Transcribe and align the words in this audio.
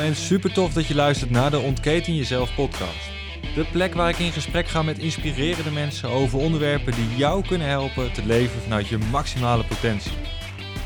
en 0.00 0.16
super 0.16 0.52
tof 0.52 0.72
dat 0.72 0.86
je 0.86 0.94
luistert 0.94 1.30
naar 1.30 1.50
de 1.50 1.58
Ontketen 1.58 2.14
Jezelf 2.14 2.54
podcast. 2.54 3.10
De 3.54 3.64
plek 3.72 3.94
waar 3.94 4.08
ik 4.08 4.18
in 4.18 4.32
gesprek 4.32 4.68
ga 4.68 4.82
met 4.82 4.98
inspirerende 4.98 5.70
mensen 5.70 6.08
over 6.08 6.38
onderwerpen 6.38 6.94
die 6.94 7.16
jou 7.16 7.46
kunnen 7.46 7.68
helpen 7.68 8.12
te 8.12 8.26
leven 8.26 8.62
vanuit 8.62 8.88
je 8.88 8.98
maximale 8.98 9.64
potentie. 9.64 10.12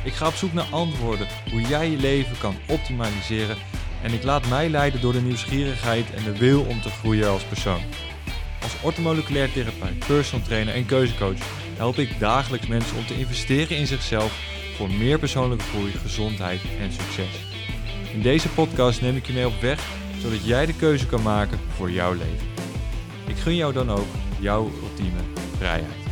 Ik 0.05 0.13
ga 0.13 0.27
op 0.27 0.35
zoek 0.35 0.53
naar 0.53 0.67
antwoorden 0.71 1.27
hoe 1.51 1.61
jij 1.61 1.91
je 1.91 1.97
leven 1.97 2.39
kan 2.39 2.57
optimaliseren 2.69 3.57
en 4.03 4.13
ik 4.13 4.23
laat 4.23 4.49
mij 4.49 4.69
leiden 4.69 5.01
door 5.01 5.13
de 5.13 5.23
nieuwsgierigheid 5.23 6.15
en 6.15 6.25
de 6.25 6.39
wil 6.39 6.63
om 6.63 6.81
te 6.81 6.91
groeien 6.91 7.29
als 7.29 7.45
persoon. 7.45 7.83
Als 8.63 8.77
orthomoleculair 8.83 9.53
therapeut, 9.53 10.07
personal 10.07 10.47
trainer 10.47 10.75
en 10.75 10.87
keuzecoach 10.87 11.39
help 11.77 11.99
ik 11.99 12.19
dagelijks 12.19 12.67
mensen 12.67 12.97
om 12.97 13.07
te 13.07 13.19
investeren 13.19 13.77
in 13.77 13.87
zichzelf 13.87 14.39
voor 14.77 14.91
meer 14.91 15.19
persoonlijke 15.19 15.65
groei, 15.65 15.93
gezondheid 15.93 16.61
en 16.81 16.93
succes. 16.93 17.56
In 18.17 18.23
deze 18.23 18.49
podcast 18.49 19.01
neem 19.01 19.17
ik 19.17 19.27
je 19.27 19.33
mee 19.33 19.47
op 19.47 19.61
weg, 19.61 19.89
zodat 20.19 20.45
jij 20.45 20.67
de 20.67 20.77
keuze 20.77 21.07
kan 21.07 21.23
maken 21.23 21.59
voor 21.77 21.91
jouw 21.91 22.13
leven. 22.13 22.47
Ik 23.27 23.37
gun 23.37 23.55
jou 23.55 23.73
dan 23.73 23.91
ook 23.91 24.07
jouw 24.41 24.71
ultieme 24.83 25.21
vrijheid. 25.57 26.06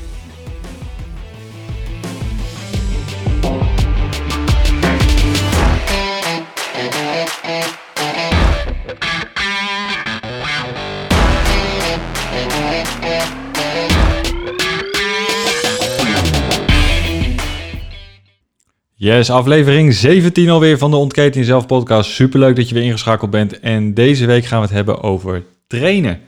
Yes, 19.04 19.30
aflevering 19.30 19.94
17 19.94 20.50
alweer 20.50 20.78
van 20.78 20.90
de 20.90 20.96
Ontketen 20.96 21.40
Jezelf 21.40 21.66
podcast. 21.66 22.10
Superleuk 22.10 22.56
dat 22.56 22.68
je 22.68 22.74
weer 22.74 22.84
ingeschakeld 22.84 23.30
bent. 23.30 23.60
En 23.60 23.94
deze 23.94 24.26
week 24.26 24.44
gaan 24.44 24.58
we 24.58 24.66
het 24.66 24.74
hebben 24.74 25.02
over 25.02 25.44
trainen. 25.66 26.20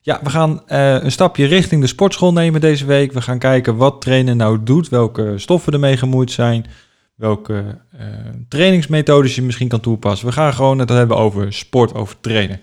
Ja, 0.00 0.20
we 0.22 0.30
gaan 0.30 0.68
eh, 0.68 1.02
een 1.02 1.12
stapje 1.12 1.46
richting 1.46 1.80
de 1.80 1.86
sportschool 1.86 2.32
nemen 2.32 2.60
deze 2.60 2.84
week. 2.84 3.12
We 3.12 3.22
gaan 3.22 3.38
kijken 3.38 3.76
wat 3.76 4.00
trainen 4.00 4.36
nou 4.36 4.62
doet, 4.62 4.88
welke 4.88 5.32
stoffen 5.36 5.72
ermee 5.72 5.96
gemoeid 5.96 6.30
zijn, 6.30 6.66
welke 7.14 7.64
uh, 7.94 8.00
trainingsmethodes 8.48 9.34
je 9.34 9.42
misschien 9.42 9.68
kan 9.68 9.80
toepassen. 9.80 10.26
We 10.26 10.32
gaan 10.32 10.54
gewoon 10.54 10.78
het 10.78 10.88
hebben 10.88 11.16
over 11.16 11.52
sport, 11.52 11.94
over 11.94 12.20
trainen. 12.20 12.60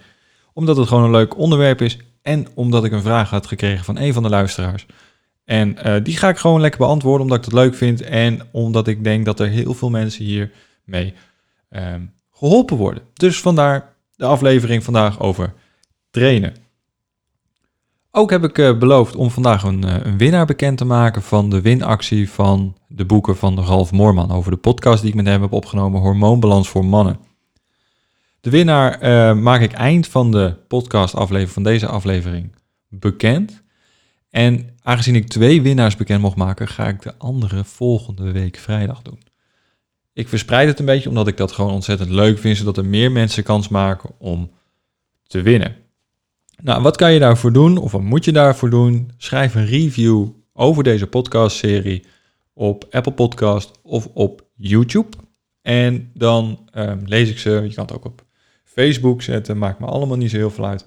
Omdat 0.53 0.77
het 0.77 0.87
gewoon 0.87 1.03
een 1.03 1.11
leuk 1.11 1.37
onderwerp 1.37 1.81
is 1.81 1.97
en 2.21 2.47
omdat 2.53 2.83
ik 2.83 2.91
een 2.91 3.01
vraag 3.01 3.29
had 3.29 3.47
gekregen 3.47 3.85
van 3.85 3.97
een 3.97 4.13
van 4.13 4.23
de 4.23 4.29
luisteraars. 4.29 4.85
En 5.45 5.77
uh, 5.87 5.95
die 6.03 6.17
ga 6.17 6.29
ik 6.29 6.37
gewoon 6.37 6.61
lekker 6.61 6.79
beantwoorden 6.79 7.21
omdat 7.21 7.37
ik 7.37 7.45
het 7.45 7.53
leuk 7.53 7.75
vind 7.75 8.01
en 8.01 8.41
omdat 8.51 8.87
ik 8.87 9.03
denk 9.03 9.25
dat 9.25 9.39
er 9.39 9.47
heel 9.47 9.73
veel 9.73 9.89
mensen 9.89 10.25
hiermee 10.25 11.13
um, 11.69 12.13
geholpen 12.31 12.77
worden. 12.77 13.03
Dus 13.13 13.39
vandaar 13.39 13.95
de 14.15 14.25
aflevering 14.25 14.83
vandaag 14.83 15.19
over 15.19 15.53
trainen. 16.09 16.55
Ook 18.11 18.29
heb 18.29 18.43
ik 18.43 18.57
uh, 18.57 18.77
beloofd 18.77 19.15
om 19.15 19.31
vandaag 19.31 19.63
een, 19.63 19.85
uh, 19.85 19.95
een, 20.03 20.17
winnaar 20.17 20.45
bekend 20.45 20.77
te 20.77 20.85
maken 20.85 21.21
van 21.21 21.49
de 21.49 21.61
winactie 21.61 22.29
van 22.29 22.77
de 22.87 23.05
boeken 23.05 23.37
van 23.37 23.59
Ralf 23.59 23.91
Moorman 23.91 24.31
over 24.31 24.51
de 24.51 24.57
podcast 24.57 25.01
die 25.01 25.09
ik 25.09 25.15
met 25.15 25.25
hem 25.25 25.41
heb 25.41 25.51
opgenomen, 25.51 26.01
Hormoonbalans 26.01 26.69
voor 26.69 26.85
Mannen. 26.85 27.19
De 28.41 28.49
winnaar 28.49 29.37
maak 29.37 29.61
ik 29.61 29.71
eind 29.71 30.07
van 30.07 30.31
de 30.31 30.55
podcast 30.67 31.15
aflevering 31.15 31.51
van 31.51 31.63
deze 31.63 31.87
aflevering 31.87 32.55
bekend. 32.89 33.63
En 34.31 34.69
aangezien 34.81 35.15
ik 35.15 35.27
twee 35.27 35.61
winnaars 35.61 35.95
bekend 35.95 36.21
mocht 36.21 36.35
maken, 36.35 36.67
ga 36.67 36.87
ik 36.87 37.01
de 37.01 37.17
andere 37.17 37.63
volgende 37.63 38.31
week 38.31 38.57
vrijdag 38.57 39.01
doen. 39.01 39.19
Ik 40.13 40.27
verspreid 40.27 40.67
het 40.67 40.79
een 40.79 40.85
beetje 40.85 41.09
omdat 41.09 41.27
ik 41.27 41.37
dat 41.37 41.51
gewoon 41.51 41.71
ontzettend 41.71 42.09
leuk 42.09 42.39
vind, 42.39 42.57
zodat 42.57 42.77
er 42.77 42.85
meer 42.85 43.11
mensen 43.11 43.43
kans 43.43 43.67
maken 43.67 44.09
om 44.17 44.51
te 45.27 45.41
winnen. 45.41 45.75
Nou, 46.61 46.81
wat 46.81 46.97
kan 46.97 47.13
je 47.13 47.19
daarvoor 47.19 47.53
doen 47.53 47.77
of 47.77 47.91
wat 47.91 48.01
moet 48.01 48.25
je 48.25 48.31
daarvoor 48.31 48.69
doen? 48.69 49.11
Schrijf 49.17 49.55
een 49.55 49.65
review 49.65 50.27
over 50.53 50.83
deze 50.83 51.07
podcastserie 51.07 52.05
op 52.53 52.85
Apple 52.89 53.13
Podcast 53.13 53.71
of 53.81 54.07
op 54.13 54.47
YouTube. 54.55 55.17
En 55.61 56.11
dan 56.13 56.69
um, 56.75 57.01
lees 57.05 57.29
ik 57.29 57.39
ze. 57.39 57.49
Je 57.49 57.73
kan 57.73 57.85
het 57.85 57.95
ook 57.95 58.05
op 58.05 58.25
Facebook 58.63 59.21
zetten, 59.21 59.57
maakt 59.57 59.79
me 59.79 59.85
allemaal 59.85 60.17
niet 60.17 60.29
zo 60.29 60.37
heel 60.37 60.51
veel 60.51 60.65
uit. 60.65 60.85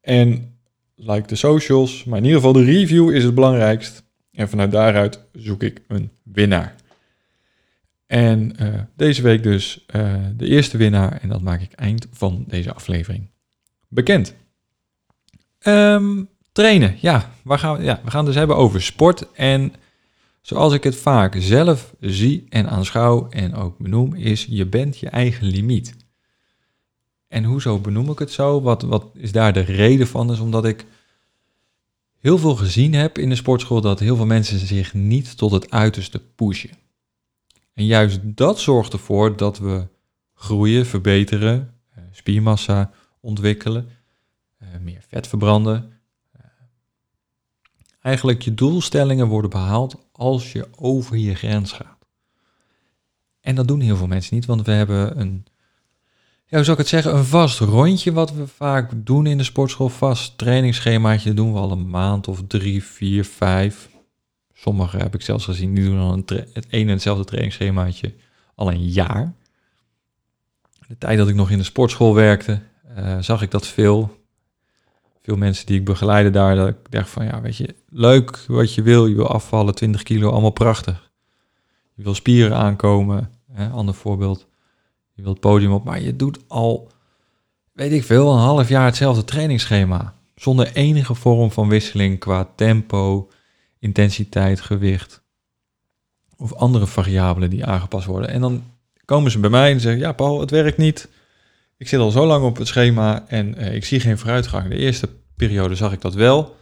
En 0.00 0.55
like 0.96 1.26
de 1.26 1.36
socials, 1.36 2.04
maar 2.04 2.18
in 2.18 2.24
ieder 2.24 2.38
geval 2.38 2.52
de 2.52 2.64
review 2.64 3.14
is 3.14 3.24
het 3.24 3.34
belangrijkst. 3.34 4.04
En 4.32 4.48
vanuit 4.48 4.70
daaruit 4.70 5.20
zoek 5.32 5.62
ik 5.62 5.82
een 5.88 6.10
winnaar. 6.22 6.74
En 8.06 8.52
uh, 8.60 8.80
deze 8.96 9.22
week 9.22 9.42
dus 9.42 9.84
uh, 9.96 10.14
de 10.36 10.46
eerste 10.46 10.76
winnaar 10.76 11.20
en 11.22 11.28
dat 11.28 11.42
maak 11.42 11.60
ik 11.60 11.72
eind 11.72 12.06
van 12.10 12.44
deze 12.48 12.72
aflevering 12.72 13.30
bekend. 13.88 14.34
Um, 15.66 16.28
trainen, 16.52 16.96
ja, 17.00 17.32
waar 17.42 17.58
gaan 17.58 17.76
we, 17.76 17.82
ja, 17.82 18.00
we 18.04 18.10
gaan 18.10 18.24
dus 18.24 18.34
hebben 18.34 18.56
over 18.56 18.82
sport. 18.82 19.32
En 19.32 19.72
zoals 20.40 20.72
ik 20.72 20.84
het 20.84 20.96
vaak 20.96 21.34
zelf 21.38 21.94
zie 22.00 22.46
en 22.48 22.68
aanschouw 22.68 23.28
en 23.28 23.54
ook 23.54 23.78
benoem, 23.78 24.14
is 24.14 24.46
je 24.50 24.66
bent 24.66 24.98
je 24.98 25.08
eigen 25.08 25.46
limiet. 25.46 26.05
En 27.36 27.44
hoezo 27.44 27.78
benoem 27.78 28.10
ik 28.10 28.18
het 28.18 28.30
zo? 28.30 28.60
Wat, 28.60 28.82
wat 28.82 29.06
is 29.14 29.32
daar 29.32 29.52
de 29.52 29.60
reden 29.60 30.06
van? 30.06 30.32
Is 30.32 30.38
omdat 30.38 30.64
ik 30.64 30.86
heel 32.18 32.38
veel 32.38 32.56
gezien 32.56 32.94
heb 32.94 33.18
in 33.18 33.28
de 33.28 33.34
sportschool 33.34 33.80
dat 33.80 34.00
heel 34.00 34.16
veel 34.16 34.26
mensen 34.26 34.58
zich 34.58 34.94
niet 34.94 35.36
tot 35.36 35.50
het 35.50 35.70
uiterste 35.70 36.22
pushen. 36.34 36.70
En 37.74 37.84
juist 37.84 38.20
dat 38.22 38.60
zorgt 38.60 38.92
ervoor 38.92 39.36
dat 39.36 39.58
we 39.58 39.86
groeien, 40.34 40.86
verbeteren, 40.86 41.74
eh, 41.94 42.02
spiermassa 42.10 42.90
ontwikkelen, 43.20 43.88
eh, 44.58 44.68
meer 44.80 45.04
vet 45.08 45.26
verbranden. 45.26 45.92
Eh, 46.32 46.44
eigenlijk 48.00 48.42
je 48.42 48.54
doelstellingen 48.54 49.28
worden 49.28 49.50
behaald 49.50 49.96
als 50.12 50.52
je 50.52 50.68
over 50.76 51.16
je 51.16 51.34
grens 51.34 51.72
gaat. 51.72 52.06
En 53.40 53.54
dat 53.54 53.68
doen 53.68 53.80
heel 53.80 53.96
veel 53.96 54.06
mensen 54.06 54.34
niet, 54.34 54.46
want 54.46 54.66
we 54.66 54.72
hebben 54.72 55.20
een 55.20 55.46
ja, 56.48 56.56
hoe 56.56 56.64
zou 56.64 56.70
ik 56.70 56.78
het 56.78 56.88
zeggen, 56.88 57.16
een 57.16 57.24
vast 57.24 57.58
rondje 57.58 58.12
wat 58.12 58.32
we 58.32 58.46
vaak 58.46 58.90
doen 58.96 59.26
in 59.26 59.38
de 59.38 59.44
sportschool. 59.44 59.88
Vast 59.88 60.38
trainingsschemaatje 60.38 61.34
doen 61.34 61.52
we 61.52 61.58
al 61.58 61.70
een 61.70 61.88
maand 61.88 62.28
of 62.28 62.42
drie, 62.46 62.84
vier, 62.84 63.24
vijf. 63.24 63.88
Sommige 64.54 64.96
heb 64.96 65.14
ik 65.14 65.22
zelfs 65.22 65.44
gezien, 65.44 65.74
die 65.74 65.84
doen 65.84 65.98
al 65.98 66.12
een 66.12 66.24
het 66.52 66.66
ene 66.70 66.84
en 66.84 66.88
hetzelfde 66.88 67.24
trainingsschemaatje 67.24 68.14
al 68.54 68.70
een 68.70 68.88
jaar. 68.88 69.34
De 70.88 70.98
tijd 70.98 71.18
dat 71.18 71.28
ik 71.28 71.34
nog 71.34 71.50
in 71.50 71.58
de 71.58 71.64
sportschool 71.64 72.14
werkte, 72.14 72.60
uh, 72.98 73.18
zag 73.20 73.42
ik 73.42 73.50
dat 73.50 73.66
veel. 73.66 74.24
Veel 75.22 75.36
mensen 75.36 75.66
die 75.66 75.78
ik 75.78 75.84
begeleide 75.84 76.30
daar, 76.30 76.56
dat 76.56 76.68
ik 76.68 76.76
dacht 76.90 77.08
van, 77.08 77.24
ja, 77.24 77.40
weet 77.40 77.56
je, 77.56 77.74
leuk 77.88 78.36
wat 78.46 78.74
je 78.74 78.82
wil. 78.82 79.06
Je 79.06 79.14
wil 79.14 79.28
afvallen, 79.28 79.74
20 79.74 80.02
kilo, 80.02 80.30
allemaal 80.30 80.50
prachtig. 80.50 81.10
Je 81.94 82.02
wil 82.02 82.14
spieren 82.14 82.56
aankomen, 82.56 83.30
hè, 83.52 83.68
ander 83.68 83.94
voorbeeld 83.94 84.46
je 85.16 85.22
wilt 85.22 85.36
het 85.36 85.40
podium 85.40 85.72
op, 85.72 85.84
maar 85.84 86.00
je 86.00 86.16
doet 86.16 86.38
al, 86.46 86.90
weet 87.72 87.92
ik 87.92 88.04
veel, 88.04 88.32
een 88.32 88.38
half 88.38 88.68
jaar 88.68 88.84
hetzelfde 88.84 89.24
trainingsschema. 89.24 90.14
Zonder 90.34 90.72
enige 90.72 91.14
vorm 91.14 91.50
van 91.50 91.68
wisseling 91.68 92.18
qua 92.18 92.48
tempo, 92.56 93.30
intensiteit, 93.78 94.60
gewicht 94.60 95.24
of 96.36 96.54
andere 96.54 96.86
variabelen 96.86 97.50
die 97.50 97.64
aangepast 97.64 98.06
worden. 98.06 98.30
En 98.30 98.40
dan 98.40 98.64
komen 99.04 99.30
ze 99.30 99.38
bij 99.38 99.50
mij 99.50 99.72
en 99.72 99.80
zeggen, 99.80 100.00
ja 100.00 100.12
Paul, 100.12 100.40
het 100.40 100.50
werkt 100.50 100.78
niet. 100.78 101.08
Ik 101.76 101.88
zit 101.88 102.00
al 102.00 102.10
zo 102.10 102.26
lang 102.26 102.44
op 102.44 102.56
het 102.56 102.66
schema 102.66 103.24
en 103.28 103.54
eh, 103.54 103.74
ik 103.74 103.84
zie 103.84 104.00
geen 104.00 104.18
vooruitgang. 104.18 104.68
De 104.68 104.76
eerste 104.76 105.08
periode 105.36 105.74
zag 105.74 105.92
ik 105.92 106.00
dat 106.00 106.14
wel, 106.14 106.56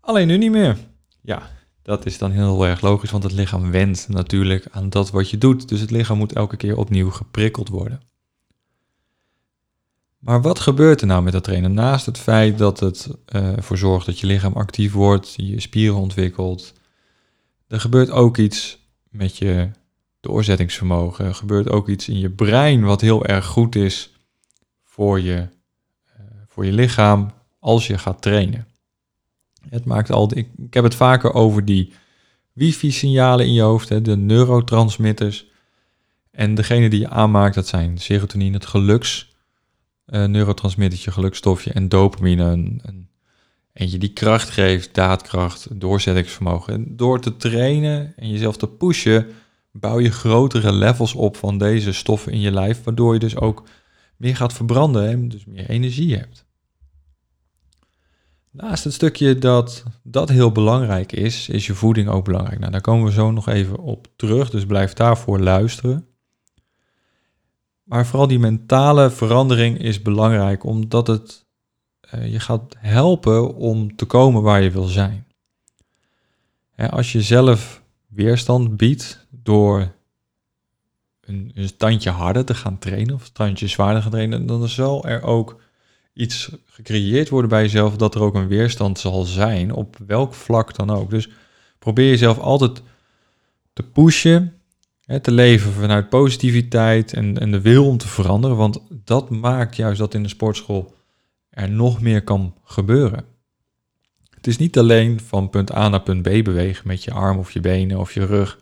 alleen 0.00 0.26
nu 0.26 0.36
niet 0.36 0.50
meer. 0.50 0.76
Ja, 1.20 1.50
dat 1.84 2.06
is 2.06 2.18
dan 2.18 2.30
heel 2.30 2.66
erg 2.66 2.80
logisch, 2.80 3.10
want 3.10 3.22
het 3.22 3.32
lichaam 3.32 3.70
wendt 3.70 4.08
natuurlijk 4.08 4.66
aan 4.70 4.90
dat 4.90 5.10
wat 5.10 5.30
je 5.30 5.38
doet. 5.38 5.68
Dus 5.68 5.80
het 5.80 5.90
lichaam 5.90 6.18
moet 6.18 6.32
elke 6.32 6.56
keer 6.56 6.76
opnieuw 6.76 7.10
geprikkeld 7.10 7.68
worden. 7.68 8.00
Maar 10.18 10.42
wat 10.42 10.58
gebeurt 10.58 11.00
er 11.00 11.06
nou 11.06 11.22
met 11.22 11.32
dat 11.32 11.44
trainen? 11.44 11.74
Naast 11.74 12.06
het 12.06 12.18
feit 12.18 12.58
dat 12.58 12.80
het 12.80 13.08
uh, 13.08 13.56
ervoor 13.56 13.78
zorgt 13.78 14.06
dat 14.06 14.18
je 14.18 14.26
lichaam 14.26 14.52
actief 14.52 14.92
wordt, 14.92 15.34
je 15.36 15.60
spieren 15.60 15.98
ontwikkelt, 15.98 16.72
er 17.68 17.80
gebeurt 17.80 18.10
ook 18.10 18.36
iets 18.36 18.78
met 19.10 19.36
je 19.36 19.70
doorzettingsvermogen. 20.20 21.24
Er 21.24 21.34
gebeurt 21.34 21.68
ook 21.70 21.88
iets 21.88 22.08
in 22.08 22.18
je 22.18 22.30
brein 22.30 22.84
wat 22.84 23.00
heel 23.00 23.24
erg 23.24 23.46
goed 23.46 23.74
is 23.74 24.12
voor 24.84 25.20
je, 25.20 25.36
uh, 25.36 26.24
voor 26.48 26.64
je 26.64 26.72
lichaam 26.72 27.32
als 27.58 27.86
je 27.86 27.98
gaat 27.98 28.22
trainen. 28.22 28.66
Het 29.70 29.84
maakt 29.84 30.10
al, 30.10 30.36
ik, 30.36 30.48
heb 30.70 30.84
het 30.84 30.94
vaker 30.94 31.34
over 31.34 31.64
die 31.64 31.92
wifi-signalen 32.52 33.46
in 33.46 33.52
je 33.52 33.62
hoofd, 33.62 33.88
hè, 33.88 34.02
de 34.02 34.16
neurotransmitters. 34.16 35.46
En 36.30 36.54
degene 36.54 36.88
die 36.88 37.00
je 37.00 37.08
aanmaakt, 37.08 37.54
dat 37.54 37.66
zijn 37.66 37.98
serotonine, 37.98 38.54
het 38.54 38.66
geluks 38.66 39.32
uh, 40.06 40.24
neurotransmittertje, 40.24 41.10
gelukstofje 41.10 41.72
en 41.72 41.88
dopamine. 41.88 42.44
Een, 42.44 42.80
een, 42.82 43.08
eentje 43.72 43.98
die 43.98 44.12
kracht 44.12 44.50
geeft, 44.50 44.94
daadkracht, 44.94 45.80
doorzettingsvermogen. 45.80 46.74
En 46.74 46.96
door 46.96 47.20
te 47.20 47.36
trainen 47.36 48.12
en 48.16 48.30
jezelf 48.30 48.56
te 48.56 48.68
pushen, 48.68 49.26
bouw 49.72 50.00
je 50.00 50.10
grotere 50.10 50.72
levels 50.72 51.14
op 51.14 51.36
van 51.36 51.58
deze 51.58 51.92
stoffen 51.92 52.32
in 52.32 52.40
je 52.40 52.50
lijf, 52.50 52.84
waardoor 52.84 53.12
je 53.12 53.20
dus 53.20 53.36
ook 53.36 53.62
meer 54.16 54.36
gaat 54.36 54.52
verbranden 54.52 55.08
en 55.08 55.28
dus 55.28 55.44
meer 55.44 55.68
energie 55.68 56.16
hebt. 56.16 56.44
Naast 58.56 58.84
het 58.84 58.92
stukje 58.92 59.38
dat 59.38 59.82
dat 60.02 60.28
heel 60.28 60.52
belangrijk 60.52 61.12
is, 61.12 61.48
is 61.48 61.66
je 61.66 61.74
voeding 61.74 62.08
ook 62.08 62.24
belangrijk. 62.24 62.58
Nou, 62.58 62.72
daar 62.72 62.80
komen 62.80 63.06
we 63.06 63.12
zo 63.12 63.30
nog 63.30 63.48
even 63.48 63.78
op 63.78 64.06
terug, 64.16 64.50
dus 64.50 64.66
blijf 64.66 64.92
daarvoor 64.92 65.40
luisteren. 65.40 66.06
Maar 67.82 68.06
vooral 68.06 68.26
die 68.26 68.38
mentale 68.38 69.10
verandering 69.10 69.78
is 69.78 70.02
belangrijk, 70.02 70.64
omdat 70.64 71.06
het 71.06 71.46
uh, 72.14 72.32
je 72.32 72.40
gaat 72.40 72.74
helpen 72.78 73.54
om 73.54 73.96
te 73.96 74.04
komen 74.04 74.42
waar 74.42 74.62
je 74.62 74.70
wil 74.70 74.86
zijn. 74.86 75.26
als 76.76 77.12
je 77.12 77.22
zelf 77.22 77.82
weerstand 78.06 78.76
biedt 78.76 79.26
door 79.30 79.92
een, 81.20 81.50
een 81.54 81.76
tandje 81.76 82.10
harder 82.10 82.44
te 82.44 82.54
gaan 82.54 82.78
trainen 82.78 83.14
of 83.14 83.26
een 83.26 83.32
tandje 83.32 83.68
zwaarder 83.68 84.02
gaan 84.02 84.10
trainen, 84.10 84.46
dan 84.46 84.68
zal 84.68 85.04
er 85.04 85.22
ook 85.22 85.62
iets 86.14 86.50
gecreëerd 86.66 87.28
worden 87.28 87.50
bij 87.50 87.62
jezelf 87.62 87.96
dat 87.96 88.14
er 88.14 88.22
ook 88.22 88.34
een 88.34 88.48
weerstand 88.48 88.98
zal 88.98 89.22
zijn, 89.22 89.72
op 89.72 89.96
welk 90.06 90.34
vlak 90.34 90.76
dan 90.76 90.90
ook. 90.90 91.10
Dus 91.10 91.28
probeer 91.78 92.08
jezelf 92.08 92.38
altijd 92.38 92.82
te 93.72 93.82
pushen, 93.82 94.52
hè, 95.04 95.20
te 95.20 95.32
leven 95.32 95.72
vanuit 95.72 96.08
positiviteit 96.08 97.12
en, 97.12 97.38
en 97.38 97.50
de 97.50 97.60
wil 97.60 97.86
om 97.86 97.98
te 97.98 98.08
veranderen, 98.08 98.56
want 98.56 98.80
dat 99.04 99.30
maakt 99.30 99.76
juist 99.76 99.98
dat 99.98 100.14
in 100.14 100.22
de 100.22 100.28
sportschool 100.28 100.94
er 101.50 101.70
nog 101.70 102.00
meer 102.00 102.22
kan 102.22 102.54
gebeuren. 102.64 103.24
Het 104.30 104.46
is 104.46 104.58
niet 104.58 104.78
alleen 104.78 105.20
van 105.20 105.50
punt 105.50 105.74
A 105.74 105.88
naar 105.88 106.02
punt 106.02 106.22
B 106.22 106.44
bewegen 106.44 106.86
met 106.86 107.04
je 107.04 107.12
arm 107.12 107.38
of 107.38 107.50
je 107.50 107.60
benen 107.60 107.98
of 107.98 108.14
je 108.14 108.26
rug. 108.26 108.58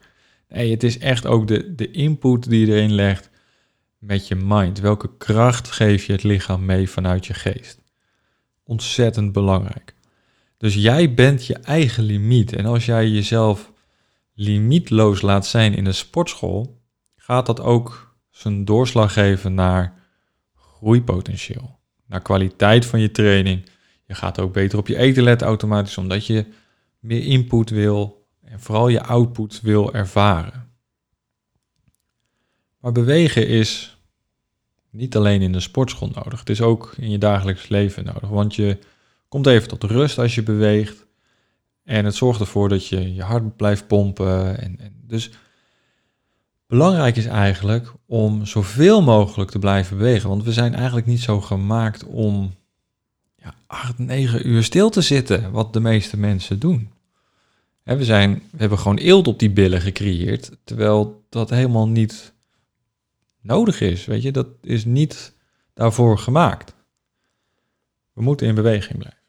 Nee, 0.48 0.70
het 0.70 0.82
is 0.82 0.98
echt 0.98 1.26
ook 1.26 1.46
de, 1.46 1.74
de 1.74 1.90
input 1.90 2.48
die 2.48 2.66
je 2.66 2.72
erin 2.72 2.94
legt 2.94 3.30
met 4.02 4.28
je 4.28 4.34
mind. 4.34 4.80
Welke 4.80 5.16
kracht 5.16 5.70
geef 5.70 6.04
je 6.04 6.12
het 6.12 6.22
lichaam 6.22 6.64
mee 6.64 6.90
vanuit 6.90 7.26
je 7.26 7.34
geest? 7.34 7.82
Ontzettend 8.64 9.32
belangrijk. 9.32 9.94
Dus 10.56 10.74
jij 10.74 11.14
bent 11.14 11.46
je 11.46 11.54
eigen 11.54 12.04
limiet. 12.04 12.52
En 12.52 12.66
als 12.66 12.86
jij 12.86 13.08
jezelf 13.08 13.72
limietloos 14.34 15.20
laat 15.20 15.46
zijn 15.46 15.74
in 15.74 15.84
de 15.84 15.92
sportschool, 15.92 16.80
gaat 17.16 17.46
dat 17.46 17.60
ook 17.60 18.16
zijn 18.30 18.64
doorslag 18.64 19.12
geven 19.12 19.54
naar 19.54 19.94
groeipotentieel, 20.54 21.78
naar 22.06 22.22
kwaliteit 22.22 22.86
van 22.86 23.00
je 23.00 23.10
training. 23.10 23.68
Je 24.06 24.14
gaat 24.14 24.40
ook 24.40 24.52
beter 24.52 24.78
op 24.78 24.88
je 24.88 24.96
eten 24.96 25.22
letten 25.22 25.46
automatisch, 25.46 25.98
omdat 25.98 26.26
je 26.26 26.46
meer 26.98 27.24
input 27.24 27.70
wil 27.70 28.26
en 28.44 28.60
vooral 28.60 28.88
je 28.88 29.02
output 29.02 29.60
wil 29.60 29.94
ervaren. 29.94 30.61
Maar 32.82 32.92
bewegen 32.92 33.48
is 33.48 33.96
niet 34.90 35.16
alleen 35.16 35.42
in 35.42 35.52
de 35.52 35.60
sportschool 35.60 36.10
nodig. 36.14 36.38
Het 36.38 36.50
is 36.50 36.60
ook 36.60 36.94
in 36.96 37.10
je 37.10 37.18
dagelijks 37.18 37.68
leven 37.68 38.04
nodig. 38.04 38.28
Want 38.28 38.54
je 38.54 38.78
komt 39.28 39.46
even 39.46 39.68
tot 39.68 39.84
rust 39.84 40.18
als 40.18 40.34
je 40.34 40.42
beweegt. 40.42 41.06
En 41.84 42.04
het 42.04 42.14
zorgt 42.14 42.40
ervoor 42.40 42.68
dat 42.68 42.86
je 42.86 43.14
je 43.14 43.22
hart 43.22 43.56
blijft 43.56 43.86
pompen. 43.86 44.60
En, 44.60 44.80
en 44.80 44.94
dus 45.06 45.30
belangrijk 46.66 47.16
is 47.16 47.26
eigenlijk 47.26 47.92
om 48.06 48.46
zoveel 48.46 49.02
mogelijk 49.02 49.50
te 49.50 49.58
blijven 49.58 49.96
bewegen. 49.96 50.28
Want 50.28 50.44
we 50.44 50.52
zijn 50.52 50.74
eigenlijk 50.74 51.06
niet 51.06 51.20
zo 51.20 51.40
gemaakt 51.40 52.04
om 52.04 52.54
ja, 53.36 53.54
8, 53.66 53.98
9 53.98 54.48
uur 54.48 54.62
stil 54.62 54.90
te 54.90 55.00
zitten. 55.00 55.50
Wat 55.50 55.72
de 55.72 55.80
meeste 55.80 56.16
mensen 56.16 56.58
doen. 56.58 56.90
we, 57.82 58.04
zijn, 58.04 58.34
we 58.34 58.58
hebben 58.58 58.78
gewoon 58.78 58.98
eelt 58.98 59.28
op 59.28 59.38
die 59.38 59.50
billen 59.50 59.80
gecreëerd. 59.80 60.50
Terwijl 60.64 61.24
dat 61.28 61.50
helemaal 61.50 61.88
niet 61.88 62.31
nodig 63.42 63.80
is. 63.80 64.04
Weet 64.04 64.22
je, 64.22 64.32
dat 64.32 64.46
is 64.62 64.84
niet 64.84 65.34
daarvoor 65.74 66.18
gemaakt. 66.18 66.74
We 68.12 68.22
moeten 68.22 68.46
in 68.46 68.54
beweging 68.54 68.98
blijven. 68.98 69.20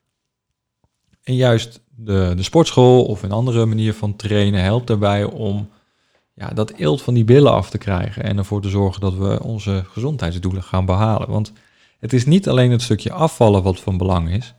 En 1.23 1.35
juist 1.35 1.81
de, 1.95 2.33
de 2.35 2.43
sportschool 2.43 3.05
of 3.05 3.23
een 3.23 3.31
andere 3.31 3.65
manier 3.65 3.93
van 3.93 4.15
trainen 4.15 4.61
helpt 4.61 4.87
daarbij 4.87 5.23
om 5.23 5.69
ja, 6.33 6.47
dat 6.47 6.71
eelt 6.71 7.01
van 7.01 7.13
die 7.13 7.23
billen 7.23 7.51
af 7.51 7.69
te 7.69 7.77
krijgen 7.77 8.23
en 8.23 8.37
ervoor 8.37 8.61
te 8.61 8.69
zorgen 8.69 9.01
dat 9.01 9.13
we 9.13 9.43
onze 9.43 9.83
gezondheidsdoelen 9.87 10.63
gaan 10.63 10.85
behalen. 10.85 11.29
Want 11.29 11.51
het 11.99 12.13
is 12.13 12.25
niet 12.25 12.49
alleen 12.49 12.71
het 12.71 12.81
stukje 12.81 13.11
afvallen 13.11 13.63
wat 13.63 13.79
van 13.79 13.97
belang 13.97 14.29
is. 14.29 14.53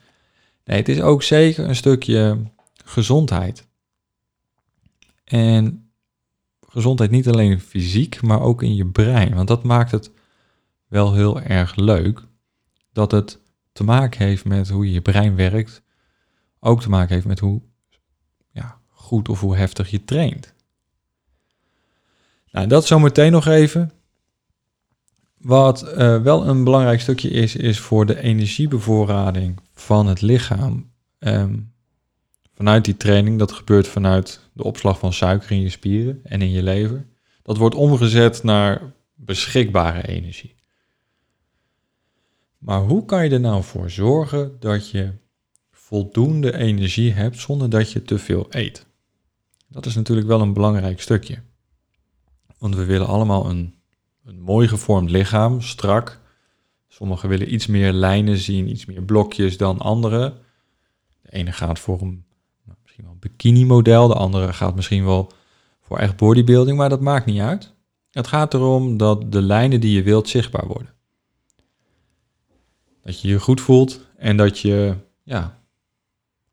Nee, 0.65 0.77
het 0.77 0.89
is 0.89 1.01
ook 1.01 1.23
zeker 1.23 1.69
een 1.69 1.77
stukje 1.77 2.39
gezondheid. 2.85 3.67
En 5.25 5.84
gezondheid 6.75 7.11
niet 7.11 7.29
alleen 7.29 7.61
fysiek, 7.61 8.23
maar 8.23 8.41
ook 8.41 8.63
in 8.63 8.75
je 8.75 8.87
brein. 8.87 9.35
Want 9.35 9.49
dat 9.49 9.63
maakt 9.63 9.91
het 9.91 10.11
wel 10.89 11.15
heel 11.15 11.41
erg 11.41 11.77
leuk. 11.77 12.27
Dat 12.93 13.11
het 13.11 13.41
te 13.73 13.85
maken 13.85 14.27
heeft 14.27 14.45
met 14.45 14.69
hoe 14.69 14.93
je 14.93 15.01
brein 15.01 15.37
werkt. 15.37 15.83
Ook 16.61 16.81
te 16.81 16.89
maken 16.89 17.15
heeft 17.15 17.27
met 17.27 17.39
hoe 17.39 17.63
ja, 18.51 18.79
goed 18.89 19.29
of 19.29 19.41
hoe 19.41 19.57
heftig 19.57 19.91
je 19.91 20.05
traint. 20.05 20.55
Nou, 22.51 22.67
dat 22.67 22.87
zometeen 22.87 23.33
nog 23.33 23.47
even. 23.47 23.93
Wat 25.39 25.85
uh, 25.99 26.23
wel 26.23 26.47
een 26.47 26.65
belangrijk 26.65 27.01
stukje 27.01 27.31
is, 27.31 27.57
is 27.57 27.81
voor 27.81 28.07
de 28.07 28.21
energiebevoorrading 28.21 29.61
van 29.75 30.07
het 30.07 30.21
lichaam. 30.21 30.91
Um, 31.19 31.74
vanuit 32.55 32.85
die 32.85 32.97
training, 32.97 33.39
dat 33.39 33.53
gebeurt 33.53 33.89
vanuit 33.89 34.41
de 34.53 34.65
opslag 34.65 34.99
van 34.99 35.13
suiker 35.13 35.51
in 35.51 35.61
je 35.61 35.69
spieren 35.69 36.21
en 36.25 36.43
in 36.43 36.51
je 36.51 36.63
lever. 36.63 37.07
Dat 37.43 37.57
wordt 37.57 37.75
omgezet 37.75 38.43
naar 38.43 38.93
beschikbare 39.15 40.09
energie. 40.09 40.55
Maar 42.59 42.81
hoe 42.81 43.05
kan 43.05 43.25
je 43.25 43.31
er 43.31 43.41
nou 43.41 43.63
voor 43.63 43.91
zorgen 43.91 44.57
dat 44.61 44.91
je 44.91 45.13
voldoende 45.71 46.57
energie 46.57 47.13
hebt 47.13 47.39
zonder 47.39 47.71
dat 47.71 47.93
je 47.93 48.03
te 48.03 48.19
veel 48.19 48.47
eet? 48.51 48.87
Dat 49.69 49.87
is 49.87 49.95
natuurlijk 49.95 50.27
wel 50.27 50.41
een 50.41 50.53
belangrijk 50.53 51.01
stukje. 51.01 51.43
Want 52.59 52.75
we 52.75 52.85
willen 52.85 53.07
allemaal 53.07 53.51
een, 53.51 53.75
een 54.25 54.41
mooi 54.41 54.69
gevormd 54.69 55.11
lichaam, 55.11 55.61
strak. 55.61 56.21
Sommigen 56.89 57.29
willen 57.29 57.53
iets 57.55 57.67
meer 57.67 57.93
lijnen 57.93 58.37
zien, 58.37 58.71
iets 58.71 58.85
meer 58.85 59.03
blokjes 59.03 59.57
dan 59.57 59.79
anderen. 59.79 60.39
De 61.23 61.33
ene 61.33 61.53
gaat 61.53 61.79
voor 61.79 62.01
een 62.01 62.25
misschien 62.95 63.05
wel 63.05 63.13
een 63.13 63.31
bikini-model. 63.31 64.09
De 64.09 64.15
andere 64.15 64.53
gaat 64.53 64.75
misschien 64.75 65.05
wel 65.05 65.33
voor 65.81 65.99
echt 65.99 66.17
bodybuilding, 66.17 66.77
maar 66.77 66.89
dat 66.89 67.01
maakt 67.01 67.27
niet 67.27 67.41
uit. 67.41 67.73
Het 68.11 68.27
gaat 68.27 68.55
erom 68.55 68.97
dat 68.97 69.33
de 69.33 69.43
lijnen 69.43 69.81
die 69.81 69.93
je 69.93 70.03
wilt 70.03 70.29
zichtbaar 70.29 70.67
worden. 70.67 70.93
Dat 73.03 73.21
je 73.21 73.29
je 73.29 73.41
goed 73.41 73.61
voelt 73.61 74.01
en 74.17 74.37
dat 74.37 74.59
je 74.59 74.95
ja, 75.23 75.61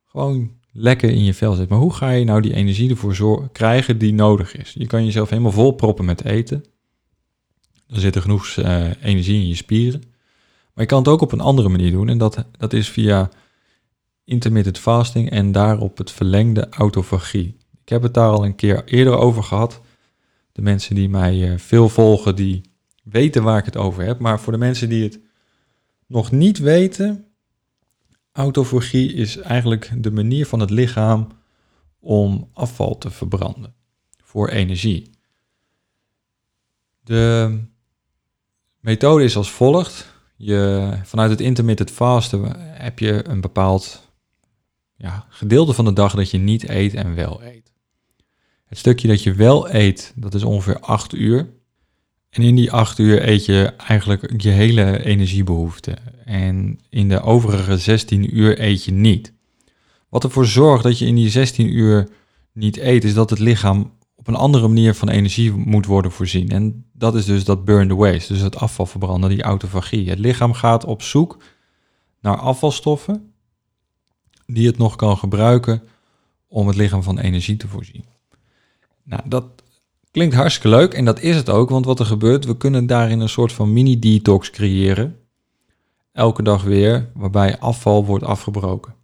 gewoon 0.06 0.52
lekker 0.72 1.10
in 1.10 1.24
je 1.24 1.34
vel 1.34 1.54
zit. 1.54 1.70
Maar 1.70 1.80
hoe 1.80 1.94
ga 1.94 2.10
je 2.10 2.26
nou 2.26 2.42
die 2.42 2.54
energie 2.54 2.90
ervoor 2.90 3.50
krijgen 3.52 3.98
die 3.98 4.14
nodig 4.14 4.56
is? 4.56 4.74
Je 4.74 4.88
kan 4.88 5.06
jezelf 5.06 5.30
helemaal 5.30 5.52
vol 5.52 5.72
proppen 5.72 6.06
met 6.06 6.24
eten. 6.24 6.66
Er 7.88 8.00
zit 8.00 8.16
er 8.16 8.22
genoeg 8.22 8.56
uh, 8.56 9.04
energie 9.04 9.42
in 9.42 9.48
je 9.48 9.56
spieren. 9.56 10.02
Maar 10.74 10.84
je 10.84 10.86
kan 10.86 11.00
het 11.00 11.08
ook 11.08 11.22
op 11.22 11.32
een 11.32 11.40
andere 11.40 11.70
manier 11.70 11.92
doen. 11.92 12.10
En 12.10 12.18
dat, 12.18 12.46
dat 12.58 12.74
is 12.74 12.90
via 12.90 13.30
intermittent 14.24 14.78
fasting 14.78 15.30
en 15.30 15.52
daarop 15.52 15.98
het 15.98 16.12
verlengde 16.12 16.70
autofagie. 16.70 17.58
Ik 17.82 17.90
heb 17.90 18.02
het 18.02 18.14
daar 18.14 18.30
al 18.30 18.46
een 18.46 18.56
keer 18.56 18.84
eerder 18.86 19.18
over 19.18 19.44
gehad. 19.44 19.82
De 20.52 20.62
mensen 20.62 20.96
die 20.96 21.10
mij 21.10 21.52
eh, 21.52 21.58
veel 21.58 21.90
volgen, 21.90 22.36
die 22.36 22.62
weten 23.04 23.44
waar 23.44 23.58
ik 23.58 23.66
het 23.66 23.78
over 23.78 24.04
heb. 24.04 24.20
Maar 24.20 24.40
voor 24.40 24.54
de 24.54 24.60
mensen 24.60 24.90
die 24.90 25.04
het 25.04 25.20
nog 26.08 26.32
niet 26.32 26.60
weten, 26.60 27.26
autofagie 28.32 29.14
is 29.14 29.38
eigenlijk 29.38 29.92
de 29.98 30.12
manier 30.12 30.46
van 30.46 30.60
het 30.60 30.70
lichaam 30.70 31.28
om 32.00 32.50
afval 32.54 32.98
te 32.98 33.10
verbranden 33.10 33.74
voor 34.24 34.50
energie. 34.50 35.10
De 37.04 37.58
methode 38.80 39.24
is 39.24 39.36
als 39.36 39.52
volgt. 39.52 40.14
Je, 40.36 40.92
vanuit 41.04 41.30
het 41.30 41.42
intermittent 41.42 41.92
fasten 41.92 42.60
heb 42.60 43.00
je 43.00 43.28
een 43.28 43.42
bepaald 43.42 44.11
ja, 45.02 45.26
gedeelte 45.30 45.74
van 45.74 45.86
de 45.86 45.94
dag 45.94 46.16
dat 46.16 46.32
je 46.32 46.38
niet 46.38 46.70
eet 46.70 46.94
en 46.94 47.16
wel 47.16 47.44
eet. 47.44 47.72
Het 48.66 48.78
stukje 48.78 49.08
dat 49.08 49.24
je 49.24 49.34
wel 49.34 49.74
eet, 49.74 50.14
dat 50.16 50.34
is 50.34 50.44
ongeveer 50.44 50.80
8 50.80 51.14
uur. 51.14 51.50
En 52.30 52.44
in 52.44 52.56
die 52.56 52.72
8 52.72 52.98
uur 53.00 53.28
eet 53.28 53.46
je 53.46 53.74
eigenlijk 53.78 54.42
je 54.42 54.50
hele 54.50 55.04
energiebehoefte. 55.04 55.98
En 56.26 56.80
in 56.90 57.10
de 57.10 57.22
overige 57.22 57.78
16 57.78 58.38
uur 58.38 58.62
eet 58.62 58.84
je 58.84 58.92
niet. 58.92 59.34
Wat 60.10 60.24
ervoor 60.24 60.46
zorgt 60.46 60.84
dat 60.84 61.00
je 61.00 61.06
in 61.06 61.16
die 61.16 61.30
16 61.30 61.76
uur 61.76 62.10
niet 62.54 62.78
eet, 62.78 63.04
is 63.04 63.14
dat 63.14 63.30
het 63.30 63.40
lichaam 63.40 63.94
op 64.16 64.28
een 64.28 64.36
andere 64.36 64.68
manier 64.68 64.96
van 64.96 65.10
energie 65.10 65.52
moet 65.52 65.86
worden 65.86 66.12
voorzien. 66.12 66.50
En 66.50 66.86
dat 66.94 67.16
is 67.16 67.26
dus 67.26 67.44
dat 67.44 67.66
burn 67.66 67.88
the 67.88 67.96
waste, 67.96 68.34
dus 68.34 68.42
het 68.42 68.56
afval 68.56 68.86
verbranden, 68.86 69.30
die 69.30 69.42
autofagie. 69.42 70.10
Het 70.10 70.20
lichaam 70.20 70.54
gaat 70.54 70.86
op 70.86 71.02
zoek 71.02 71.38
naar 72.20 72.38
afvalstoffen 72.38 73.31
die 74.54 74.68
het 74.68 74.78
nog 74.78 74.96
kan 74.96 75.18
gebruiken 75.18 75.84
om 76.48 76.68
het 76.68 76.76
lichaam 76.76 77.04
van 77.04 77.20
energie 77.20 77.58
te 77.58 77.68
voorzien. 77.68 78.06
Nou, 79.04 79.22
dat 79.26 79.46
klinkt 80.12 80.36
hartstikke 80.36 80.78
leuk 80.78 80.94
en 80.94 81.06
dat 81.06 81.20
is 81.22 81.36
het 81.36 81.50
ook, 81.50 81.70
want 81.70 81.86
wat 81.86 82.00
er 82.00 82.06
gebeurt, 82.06 82.46
we 82.46 82.58
kunnen 82.58 82.86
daarin 82.86 83.20
een 83.20 83.30
soort 83.30 83.54
van 83.54 83.74
mini-detox 83.74 84.50
creëren. 84.50 85.16
Elke 86.12 86.44
dag 86.44 86.64
weer, 86.64 87.10
waarbij 87.14 87.60
afval 87.60 88.06
wordt 88.06 88.24
afgebroken. 88.24 88.96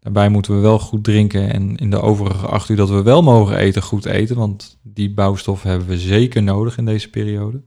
Daarbij 0.00 0.28
moeten 0.28 0.54
we 0.54 0.60
wel 0.60 0.78
goed 0.78 1.04
drinken 1.04 1.52
en 1.52 1.76
in 1.76 1.90
de 1.90 2.00
overige 2.00 2.46
acht 2.46 2.68
uur 2.68 2.76
dat 2.76 2.88
we 2.88 3.02
wel 3.02 3.22
mogen 3.22 3.56
eten, 3.56 3.82
goed 3.82 4.04
eten, 4.04 4.36
want 4.36 4.78
die 4.82 5.14
bouwstoffen 5.14 5.70
hebben 5.70 5.88
we 5.88 5.98
zeker 5.98 6.42
nodig 6.42 6.78
in 6.78 6.84
deze 6.84 7.10
periode. 7.10 7.62